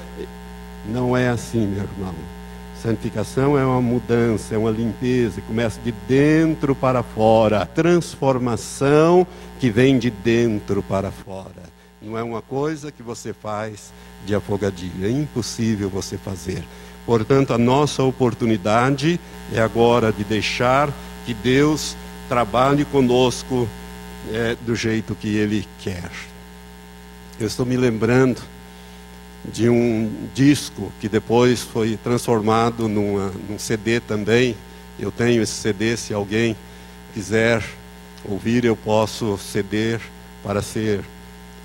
[0.85, 2.15] Não é assim, meu irmão.
[2.81, 7.65] Santificação é uma mudança, é uma limpeza, começa de dentro para fora.
[7.65, 9.27] Transformação
[9.59, 11.69] que vem de dentro para fora.
[12.01, 13.91] Não é uma coisa que você faz
[14.25, 16.63] de afogadilho, é impossível você fazer.
[17.09, 19.19] Portanto, a nossa oportunidade
[19.51, 20.93] é agora de deixar
[21.25, 23.67] que Deus trabalhe conosco
[24.31, 26.11] é, do jeito que Ele quer.
[27.39, 28.39] Eu estou me lembrando
[29.43, 34.55] de um disco que depois foi transformado numa, num CD também.
[34.99, 36.55] Eu tenho esse CD, se alguém
[37.11, 37.63] quiser
[38.23, 39.99] ouvir, eu posso ceder
[40.43, 41.03] para ser.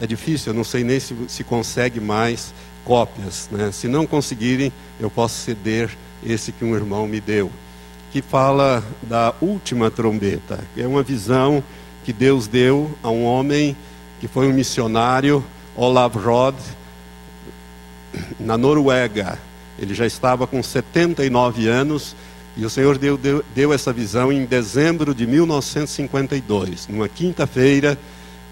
[0.01, 2.55] É difícil, eu não sei nem se, se consegue mais
[2.85, 3.49] cópias.
[3.51, 3.73] Né?
[3.73, 5.91] Se não conseguirem, eu posso ceder
[6.25, 7.51] esse que um irmão me deu,
[8.13, 10.61] que fala da última trombeta.
[10.77, 11.63] É uma visão
[12.05, 13.77] que Deus deu a um homem
[14.21, 15.45] que foi um missionário,
[15.75, 16.55] Olav Rod,
[18.39, 19.39] na Noruega.
[19.79, 22.15] Ele já estava com 79 anos
[22.57, 26.87] e o Senhor deu, deu, deu essa visão em dezembro de 1952.
[26.89, 27.99] Numa quinta-feira,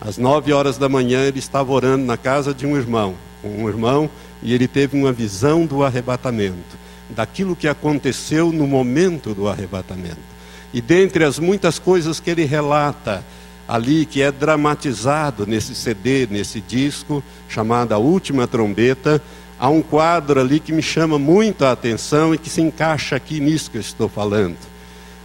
[0.00, 4.08] às nove horas da manhã, ele estava orando na casa de um irmão um irmão
[4.42, 6.76] e ele teve uma visão do arrebatamento,
[7.10, 10.32] daquilo que aconteceu no momento do arrebatamento.
[10.72, 13.24] E dentre as muitas coisas que ele relata
[13.68, 19.22] ali, que é dramatizado nesse CD, nesse disco, chamado A Última Trombeta,
[19.58, 23.38] há um quadro ali que me chama muito a atenção e que se encaixa aqui
[23.40, 24.56] nisso que eu estou falando.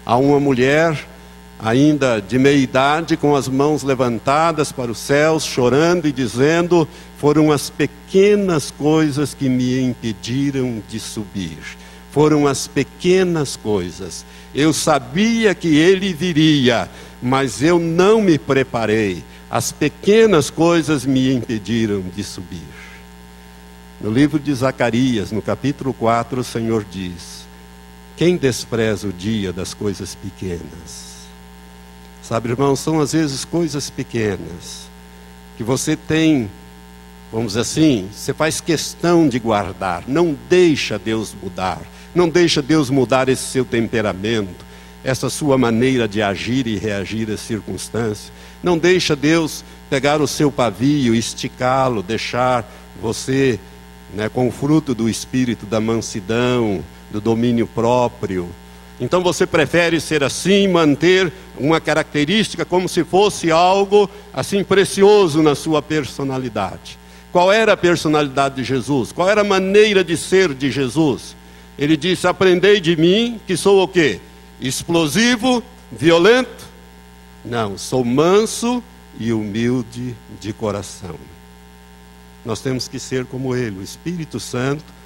[0.06, 1.08] Há uma mulher
[1.60, 6.88] ainda de meia idade, com as mãos levantadas para os céus, chorando e dizendo:
[7.18, 11.58] Foram as pequenas coisas que me impediram de subir.
[12.12, 14.26] Foram as pequenas coisas.
[14.54, 16.90] Eu sabia que ele viria,
[17.22, 19.24] mas eu não me preparei.
[19.50, 22.78] As pequenas coisas me impediram de subir.
[24.00, 27.48] No livro de Zacarias, no capítulo 4, o Senhor diz:
[28.16, 31.07] Quem despreza o dia das coisas pequenas?
[32.28, 34.90] Sabe, irmãos, são às vezes coisas pequenas
[35.56, 36.52] que você tem,
[37.32, 41.80] vamos dizer assim, você faz questão de guardar, não deixa Deus mudar,
[42.14, 44.66] não deixa Deus mudar esse seu temperamento,
[45.06, 48.30] essa sua maneira de agir e reagir às circunstâncias.
[48.62, 52.70] Não deixa Deus pegar o seu pavio, esticá-lo, deixar
[53.02, 53.58] você
[54.14, 58.50] né, com o fruto do espírito da mansidão, do domínio próprio.
[59.00, 65.54] Então você prefere ser assim, manter uma característica como se fosse algo assim precioso na
[65.54, 66.98] sua personalidade.
[67.32, 69.12] Qual era a personalidade de Jesus?
[69.12, 71.36] Qual era a maneira de ser de Jesus?
[71.78, 74.20] Ele disse: "Aprendei de mim, que sou o quê?
[74.60, 76.66] Explosivo, violento?
[77.46, 78.84] Não, sou manso
[79.20, 81.16] e humilde de coração."
[82.44, 83.80] Nós temos que ser como ele.
[83.80, 84.97] O Espírito Santo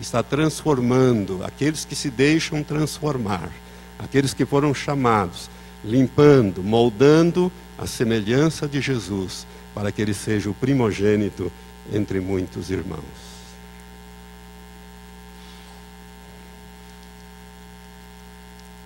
[0.00, 3.50] está transformando aqueles que se deixam transformar,
[3.98, 5.50] aqueles que foram chamados,
[5.84, 11.50] limpando, moldando a semelhança de Jesus, para que ele seja o primogênito
[11.92, 13.30] entre muitos irmãos.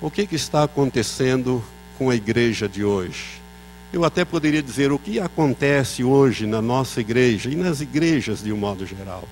[0.00, 1.64] O que, que está acontecendo
[1.96, 3.40] com a igreja de hoje?
[3.92, 8.52] Eu até poderia dizer o que acontece hoje na nossa igreja e nas igrejas de
[8.52, 9.26] um modo geral.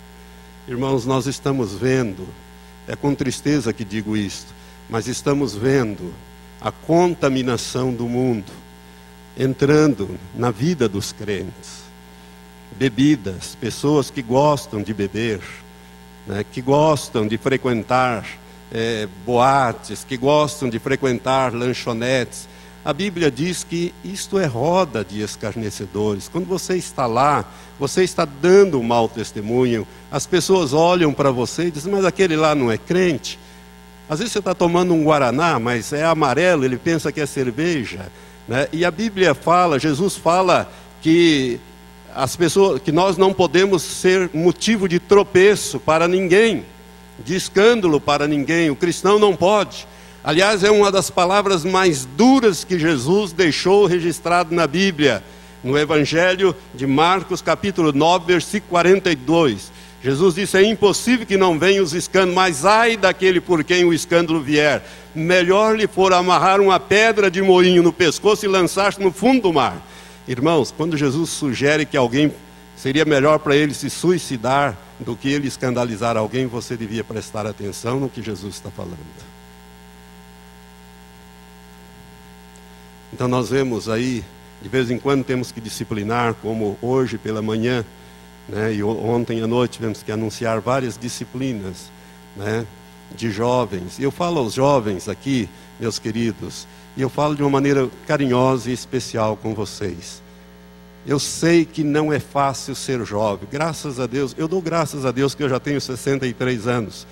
[0.69, 2.25] Irmãos, nós estamos vendo,
[2.87, 4.55] é com tristeza que digo isto,
[4.89, 6.15] mas estamos vendo
[6.61, 8.53] a contaminação do mundo
[9.37, 11.83] entrando na vida dos crentes.
[12.77, 15.41] Bebidas, pessoas que gostam de beber,
[16.29, 18.25] né, que gostam de frequentar
[18.71, 22.49] é, boates, que gostam de frequentar lanchonetes,
[22.85, 26.29] a Bíblia diz que isto é roda de escarnecedores.
[26.29, 27.45] Quando você está lá,
[27.79, 29.87] você está dando um mau testemunho.
[30.11, 33.39] As pessoas olham para você e dizem, mas aquele lá não é crente.
[34.09, 38.11] Às vezes você está tomando um guaraná, mas é amarelo, ele pensa que é cerveja.
[38.49, 38.67] Né?
[38.73, 40.71] E a Bíblia fala, Jesus fala
[41.01, 41.61] que
[42.15, 46.65] as pessoas, que nós não podemos ser motivo de tropeço para ninguém,
[47.25, 48.71] de escândalo para ninguém.
[48.71, 49.87] O cristão não pode.
[50.25, 55.21] Aliás, é uma das palavras mais duras que Jesus deixou registrado na Bíblia,
[55.65, 59.73] no Evangelho de Marcos, capítulo 9, versículo 42.
[60.01, 63.93] Jesus disse: É impossível que não venham os escândalos, mas ai daquele por quem o
[63.93, 64.85] escândalo vier.
[65.13, 69.53] Melhor lhe for amarrar uma pedra de moinho no pescoço e lançar-se no fundo do
[69.53, 69.85] mar.
[70.29, 72.33] Irmãos, quando Jesus sugere que alguém
[72.77, 77.99] seria melhor para ele se suicidar do que ele escandalizar alguém, você devia prestar atenção
[77.99, 79.32] no que Jesus está falando.
[83.13, 84.25] Então nós vemos aí,
[84.63, 87.85] de vez em quando temos que disciplinar, como hoje pela manhã,
[88.49, 91.91] né, e ontem à noite tivemos que anunciar várias disciplinas
[92.37, 92.67] né,
[93.15, 94.01] de jovens.
[94.01, 95.49] Eu falo aos jovens aqui,
[95.79, 100.23] meus queridos, e eu falo de uma maneira carinhosa e especial com vocês.
[101.07, 105.11] Eu sei que não é fácil ser jovem, graças a Deus, eu dou graças a
[105.11, 107.07] Deus que eu já tenho 63 anos,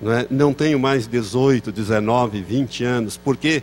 [0.00, 0.26] não, é?
[0.30, 3.62] não tenho mais 18, 19, 20 anos, porque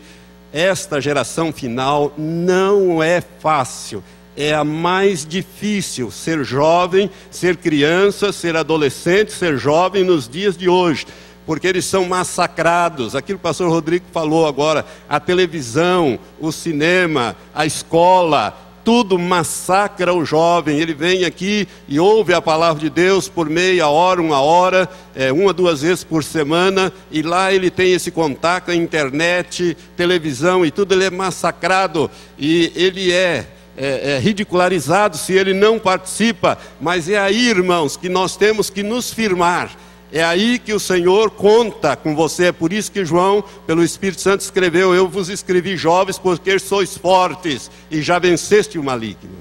[0.53, 4.03] esta geração final não é fácil.
[4.37, 10.69] É a mais difícil ser jovem, ser criança, ser adolescente, ser jovem nos dias de
[10.69, 11.05] hoje
[11.45, 13.15] porque eles são massacrados.
[13.15, 20.13] Aquilo que o pastor Rodrigo falou agora, a televisão, o cinema, a escola, tudo massacra
[20.13, 20.79] o jovem.
[20.79, 25.31] Ele vem aqui e ouve a palavra de Deus por meia hora, uma hora, é,
[25.31, 30.71] uma, duas vezes por semana, e lá ele tem esse contato, a internet, televisão e
[30.71, 37.09] tudo, ele é massacrado e ele é é, é, ridicularizado se ele não participa, mas
[37.09, 39.71] é aí, irmãos, que nós temos que nos firmar
[40.13, 42.45] é aí que o Senhor conta com você.
[42.45, 46.95] É por isso que João, pelo Espírito Santo, escreveu: Eu vos escrevi jovens, porque sois
[46.95, 49.35] fortes e já venceste o maligno.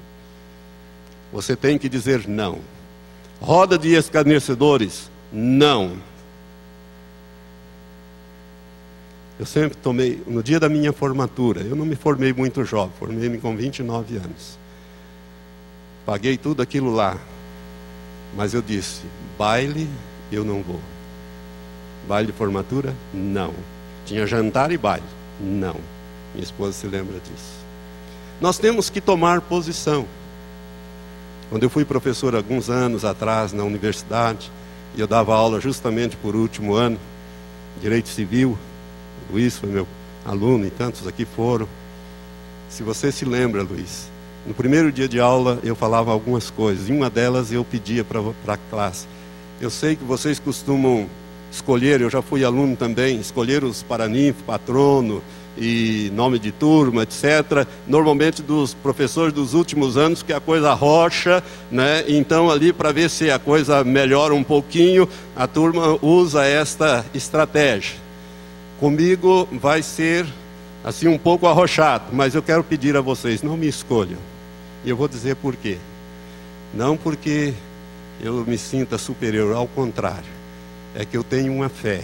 [1.30, 2.60] Você tem que dizer não.
[3.38, 5.92] Roda de escarnecedores, não.
[9.38, 13.36] Eu sempre tomei, no dia da minha formatura, eu não me formei muito jovem, formei-me
[13.36, 14.58] com 29 anos.
[16.06, 17.18] Paguei tudo aquilo lá.
[18.34, 19.02] Mas eu disse:
[19.36, 19.86] baile
[20.34, 20.80] eu não vou.
[22.08, 22.94] Baile de formatura?
[23.12, 23.54] Não.
[24.04, 25.06] Tinha jantar e baile?
[25.40, 25.76] Não.
[26.34, 27.62] Minha esposa se lembra disso.
[28.40, 30.06] Nós temos que tomar posição.
[31.48, 34.50] Quando eu fui professor alguns anos atrás na universidade,
[34.96, 36.98] e eu dava aula justamente por último ano,
[37.80, 38.58] Direito Civil,
[39.30, 39.86] Luiz foi meu
[40.24, 41.68] aluno e tantos aqui foram.
[42.68, 44.10] Se você se lembra, Luiz,
[44.46, 48.20] no primeiro dia de aula eu falava algumas coisas, e uma delas eu pedia para
[48.54, 49.06] a classe:
[49.62, 51.06] eu sei que vocês costumam
[51.48, 55.22] escolher, eu já fui aluno também, escolher os paraninfos, patrono,
[55.56, 57.64] e nome de turma, etc.
[57.86, 62.04] Normalmente dos professores dos últimos anos, que a coisa rocha, né?
[62.08, 67.94] Então ali para ver se a coisa melhora um pouquinho, a turma usa esta estratégia.
[68.80, 70.26] Comigo vai ser
[70.82, 74.18] assim um pouco arrochado, mas eu quero pedir a vocês, não me escolham.
[74.84, 75.78] E eu vou dizer por quê.
[76.74, 77.54] Não porque
[78.20, 80.30] eu me sinta superior, ao contrário.
[80.94, 82.02] É que eu tenho uma fé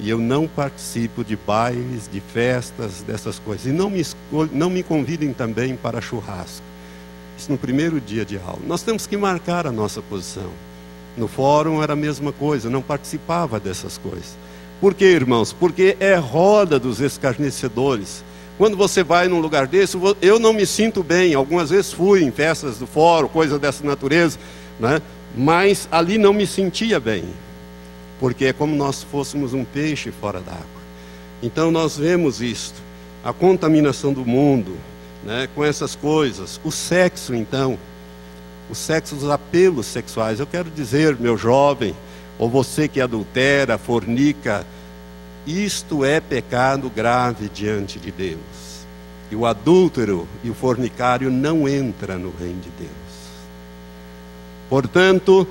[0.00, 3.66] e eu não participo de bailes, de festas, dessas coisas.
[3.66, 4.04] E não me,
[4.52, 6.64] não me convidem também para churrasco.
[7.36, 8.60] Isso no primeiro dia de aula.
[8.66, 10.50] Nós temos que marcar a nossa posição.
[11.16, 14.36] No fórum era a mesma coisa, não participava dessas coisas.
[14.80, 15.52] Por quê, irmãos?
[15.52, 18.22] Porque é roda dos escarnecedores.
[18.56, 21.34] Quando você vai num lugar desse, eu não me sinto bem.
[21.34, 24.38] Algumas vezes fui em festas do fórum, coisa dessa natureza,
[24.78, 25.00] né?
[25.36, 27.24] Mas ali não me sentia bem
[28.18, 30.66] porque é como nós fôssemos um peixe fora d'água.
[31.42, 32.80] Então nós vemos isto,
[33.24, 34.76] a contaminação do mundo,
[35.24, 37.78] né, com essas coisas, o sexo então,
[38.68, 40.40] o sexo, os apelos sexuais.
[40.40, 41.94] Eu quero dizer, meu jovem,
[42.38, 44.66] ou você que adultera, fornica,
[45.46, 48.38] isto é pecado grave diante de Deus.
[49.30, 53.07] E o adúltero e o fornicário não entra no reino de Deus.
[54.68, 55.46] Portanto,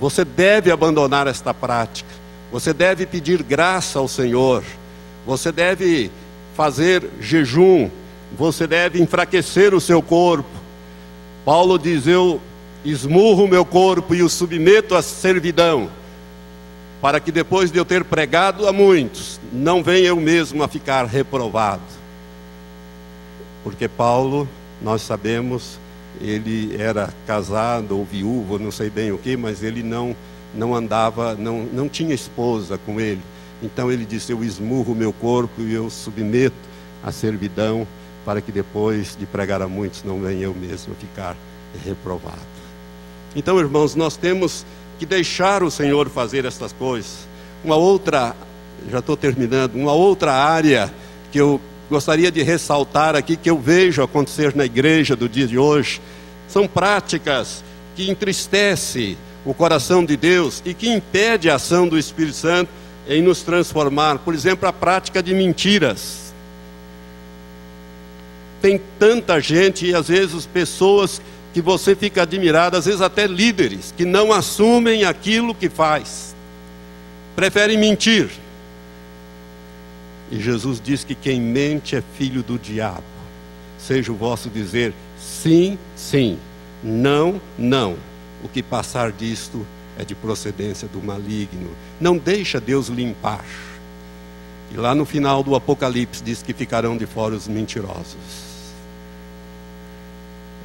[0.00, 2.10] você deve abandonar esta prática.
[2.50, 4.62] Você deve pedir graça ao Senhor.
[5.26, 6.10] Você deve
[6.54, 7.90] fazer jejum.
[8.36, 10.48] Você deve enfraquecer o seu corpo.
[11.44, 12.40] Paulo diz: Eu
[12.84, 15.90] esmurro o meu corpo e o submeto à servidão,
[17.00, 21.04] para que depois de eu ter pregado a muitos, não venha eu mesmo a ficar
[21.04, 21.82] reprovado.
[23.62, 24.48] Porque Paulo,
[24.80, 25.78] nós sabemos,
[26.20, 30.14] ele era casado ou viúvo, não sei bem o que, mas ele não,
[30.54, 33.22] não andava, não, não tinha esposa com ele.
[33.62, 36.56] Então ele disse: Eu esmurro o meu corpo e eu submeto
[37.02, 37.86] à servidão,
[38.24, 41.36] para que depois de pregar a muitos não venha eu mesmo ficar
[41.84, 42.38] reprovado.
[43.34, 44.66] Então, irmãos, nós temos
[44.98, 47.26] que deixar o Senhor fazer essas coisas.
[47.64, 48.36] Uma outra,
[48.90, 50.92] já estou terminando, uma outra área
[51.30, 51.60] que eu
[51.92, 56.00] gostaria de ressaltar aqui que eu vejo acontecer na igreja do dia de hoje
[56.48, 57.62] são práticas
[57.94, 62.70] que entristecem o coração de Deus e que impede a ação do Espírito Santo
[63.06, 64.20] em nos transformar.
[64.20, 66.32] Por exemplo, a prática de mentiras.
[68.62, 71.20] Tem tanta gente e às vezes pessoas
[71.52, 76.34] que você fica admirado, às vezes até líderes, que não assumem aquilo que faz,
[77.36, 78.30] preferem mentir
[80.32, 83.04] e Jesus diz que quem mente é filho do diabo.
[83.78, 86.38] Seja o vosso dizer sim, sim,
[86.82, 87.98] não, não.
[88.42, 89.66] O que passar disto
[89.98, 91.70] é de procedência do maligno.
[92.00, 93.44] Não deixa Deus limpar.
[94.72, 98.16] E lá no final do Apocalipse diz que ficarão de fora os mentirosos.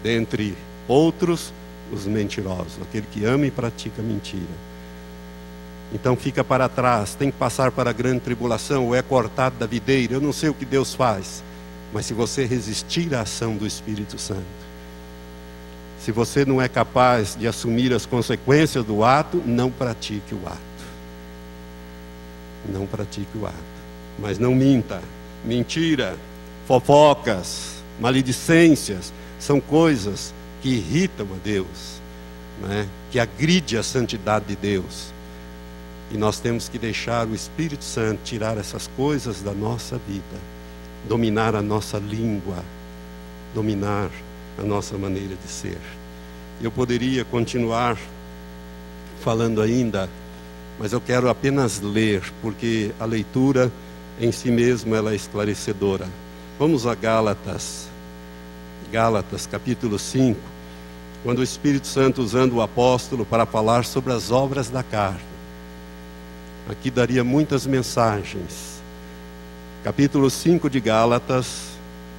[0.01, 0.55] Dentre
[0.87, 1.51] outros,
[1.91, 4.66] os mentirosos, aquele que ama e pratica mentira.
[5.93, 9.65] Então fica para trás, tem que passar para a grande tribulação, ou é cortado da
[9.65, 10.13] videira.
[10.13, 11.43] Eu não sei o que Deus faz,
[11.93, 14.67] mas se você resistir à ação do Espírito Santo,
[15.99, 20.57] se você não é capaz de assumir as consequências do ato, não pratique o ato.
[22.69, 23.55] Não pratique o ato.
[24.19, 25.01] Mas não minta.
[25.43, 26.15] Mentira,
[26.65, 32.01] fofocas, maledicências são coisas que irritam a Deus,
[32.61, 32.87] né?
[33.11, 35.13] que agride a santidade de Deus.
[36.11, 40.37] E nós temos que deixar o Espírito Santo tirar essas coisas da nossa vida,
[41.07, 42.63] dominar a nossa língua,
[43.53, 44.09] dominar
[44.57, 45.79] a nossa maneira de ser.
[46.61, 47.97] Eu poderia continuar
[49.21, 50.09] falando ainda,
[50.79, 53.71] mas eu quero apenas ler, porque a leitura
[54.19, 56.07] em si mesma ela é esclarecedora.
[56.57, 57.87] Vamos a Gálatas,
[58.91, 60.39] Gálatas capítulo 5,
[61.23, 65.36] quando o Espírito Santo usando o apóstolo para falar sobre as obras da carne.
[66.69, 68.81] Aqui daria muitas mensagens.
[69.85, 71.69] Capítulo 5 de Gálatas,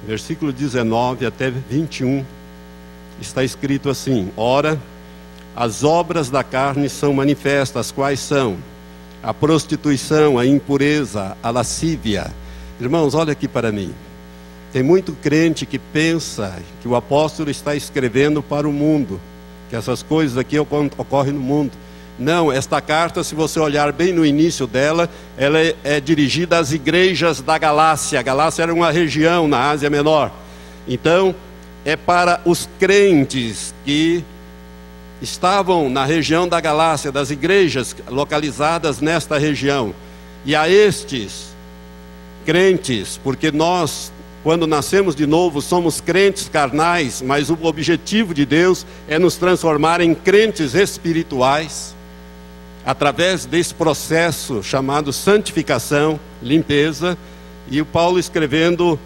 [0.07, 2.25] versículo 19 até 21,
[3.21, 4.79] está escrito assim: Ora,
[5.55, 8.57] as obras da carne são manifestas, quais são?
[9.21, 12.31] A prostituição, a impureza, a lascívia.
[12.81, 13.93] Irmãos, olha aqui para mim.
[14.73, 19.21] Tem muito crente que pensa que o apóstolo está escrevendo para o mundo,
[19.69, 21.73] que essas coisas aqui ocorrem no mundo.
[22.19, 26.73] Não, esta carta, se você olhar bem no início dela, ela é, é dirigida às
[26.73, 28.21] igrejas da Galácia.
[28.21, 30.29] Galácia era uma região na Ásia Menor.
[30.85, 31.33] Então,
[31.85, 34.21] é para os crentes que
[35.21, 39.93] estavam na região da Galácia, das igrejas localizadas nesta região.
[40.45, 41.55] E a estes,
[42.45, 44.11] crentes, porque nós,
[44.43, 50.01] quando nascemos de novo, somos crentes carnais, mas o objetivo de Deus é nos transformar
[50.01, 51.95] em crentes espirituais,
[52.85, 57.17] através desse processo chamado santificação, limpeza,
[57.69, 58.99] e o Paulo escrevendo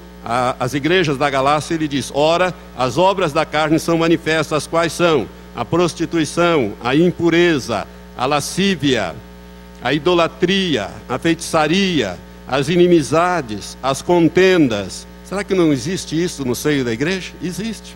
[0.59, 5.27] às igrejas da Galácia, ele diz: Ora, as obras da carne são manifestas, quais são?
[5.55, 7.85] A prostituição, a impureza,
[8.17, 9.15] a lascívia,
[9.83, 12.17] a idolatria, a feitiçaria,
[12.47, 15.05] as inimizades, as contendas.
[15.25, 17.33] Será que não existe isso no seio da igreja?
[17.43, 17.95] Existe.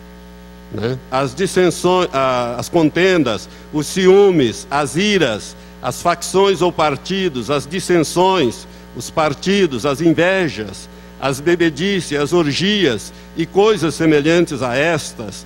[0.71, 0.97] Né?
[1.09, 9.09] As dissensões, as contendas, os ciúmes, as iras, as facções ou partidos, as dissensões, os
[9.09, 15.45] partidos, as invejas, as bebedices, as orgias e coisas semelhantes a estas.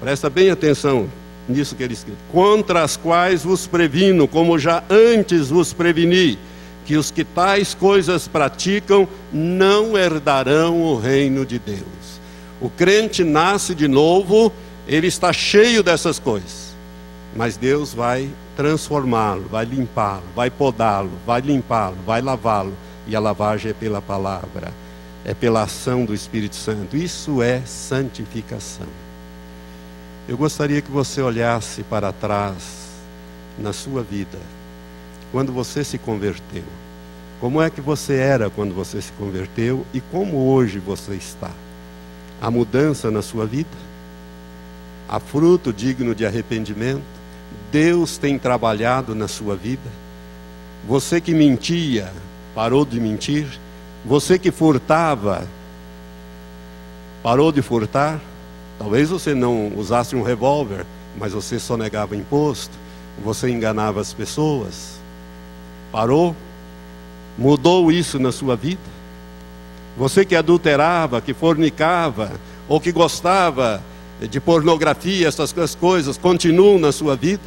[0.00, 1.08] Presta bem atenção
[1.48, 2.18] nisso que ele escreve.
[2.32, 6.38] Contra as quais vos previno, como já antes vos preveni,
[6.86, 12.20] que os que tais coisas praticam não herdarão o reino de Deus.
[12.60, 14.52] O crente nasce de novo,
[14.86, 16.74] ele está cheio dessas coisas.
[17.34, 18.28] Mas Deus vai
[18.60, 22.74] transformá-lo, vai limpá-lo, vai podá-lo, vai limpá-lo, vai lavá-lo.
[23.06, 24.70] E a lavagem é pela palavra,
[25.24, 26.94] é pela ação do Espírito Santo.
[26.94, 28.86] Isso é santificação.
[30.28, 32.90] Eu gostaria que você olhasse para trás
[33.58, 34.38] na sua vida,
[35.32, 36.64] quando você se converteu.
[37.40, 41.50] Como é que você era quando você se converteu e como hoje você está?
[42.42, 43.70] Há mudança na sua vida?
[45.08, 47.19] Há fruto digno de arrependimento?
[47.70, 49.90] Deus tem trabalhado na sua vida?
[50.86, 52.12] Você que mentia,
[52.54, 53.46] parou de mentir?
[54.04, 55.46] Você que furtava,
[57.22, 58.20] parou de furtar?
[58.78, 60.86] Talvez você não usasse um revólver,
[61.18, 62.72] mas você só negava imposto,
[63.22, 64.98] você enganava as pessoas.
[65.92, 66.34] Parou?
[67.36, 68.80] Mudou isso na sua vida?
[69.96, 72.32] Você que adulterava, que fornicava,
[72.68, 73.82] ou que gostava
[74.28, 77.42] de pornografia, essas coisas, continuam na sua vida?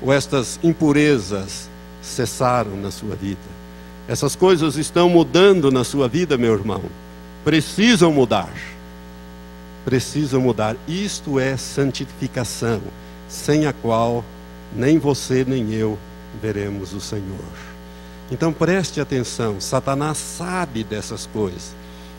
[0.00, 1.68] Ou estas impurezas
[2.00, 3.38] cessaram na sua vida?
[4.08, 6.82] Essas coisas estão mudando na sua vida, meu irmão.
[7.44, 8.52] Precisam mudar
[9.84, 10.76] precisam mudar.
[10.86, 12.80] Isto é santificação,
[13.28, 14.24] sem a qual
[14.74, 15.98] nem você nem eu
[16.40, 17.44] veremos o Senhor.
[18.30, 21.74] Então preste atenção: Satanás sabe dessas coisas,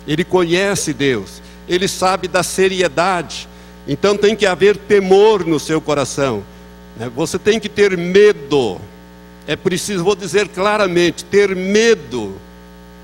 [0.08, 3.48] ele conhece Deus, ele sabe da seriedade,
[3.88, 6.44] então tem que haver temor no seu coração,
[6.98, 7.12] né?
[7.14, 8.80] você tem que ter medo,
[9.46, 12.36] é preciso, vou dizer claramente, ter medo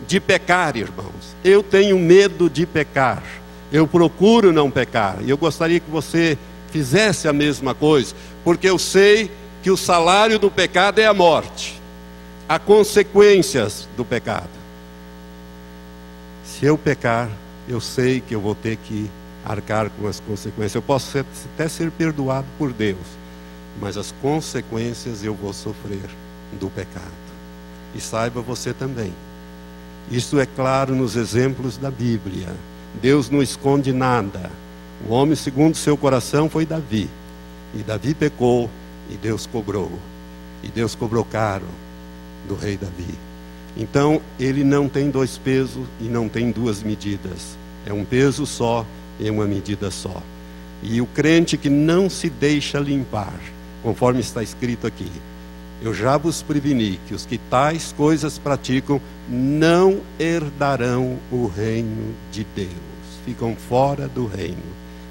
[0.07, 1.35] de pecar, irmãos.
[1.43, 3.23] Eu tenho medo de pecar.
[3.71, 5.17] Eu procuro não pecar.
[5.21, 6.37] E eu gostaria que você
[6.71, 9.29] fizesse a mesma coisa, porque eu sei
[9.61, 11.79] que o salário do pecado é a morte.
[12.47, 14.49] Há consequências do pecado.
[16.43, 17.29] Se eu pecar,
[17.67, 19.09] eu sei que eu vou ter que
[19.45, 20.75] arcar com as consequências.
[20.75, 22.97] Eu posso até ser perdoado por Deus,
[23.79, 26.09] mas as consequências eu vou sofrer
[26.59, 27.29] do pecado.
[27.93, 29.13] E saiba você também.
[30.11, 32.47] Isso é claro nos exemplos da Bíblia.
[33.01, 34.49] Deus não esconde nada.
[35.07, 37.09] O homem segundo seu coração foi Davi.
[37.73, 38.69] E Davi pecou
[39.09, 39.91] e Deus cobrou.
[40.63, 41.67] E Deus cobrou caro
[42.47, 43.13] do rei Davi.
[43.77, 47.57] Então, ele não tem dois pesos e não tem duas medidas.
[47.85, 48.85] É um peso só
[49.19, 50.21] e uma medida só.
[50.81, 53.39] E o crente que não se deixa limpar,
[53.83, 55.11] conforme está escrito aqui,
[55.81, 62.45] eu já vos preveni que os que tais coisas praticam não herdarão o reino de
[62.55, 62.69] Deus.
[63.25, 64.57] Ficam fora do reino,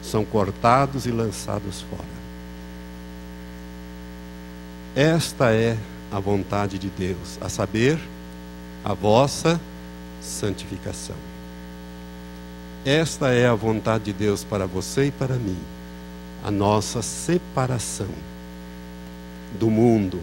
[0.02, 2.18] são cortados e lançados fora.
[4.94, 5.76] Esta é
[6.10, 7.98] a vontade de Deus, a saber,
[8.84, 9.60] a vossa
[10.20, 11.16] santificação.
[12.88, 15.58] Esta é a vontade de Deus para você e para mim,
[16.42, 18.08] a nossa separação
[19.60, 20.18] do mundo,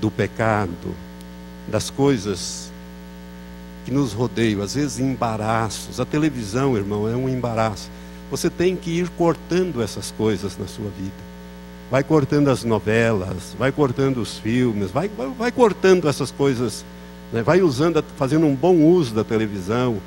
[0.00, 0.94] do pecado,
[1.66, 2.70] das coisas
[3.84, 5.98] que nos rodeiam, às vezes embaraços.
[5.98, 7.90] A televisão, irmão, é um embaraço.
[8.30, 11.10] Você tem que ir cortando essas coisas na sua vida.
[11.90, 16.84] Vai cortando as novelas, vai cortando os filmes, vai, vai, vai cortando essas coisas,
[17.32, 17.42] né?
[17.42, 20.00] vai usando, fazendo um bom uso da televisão.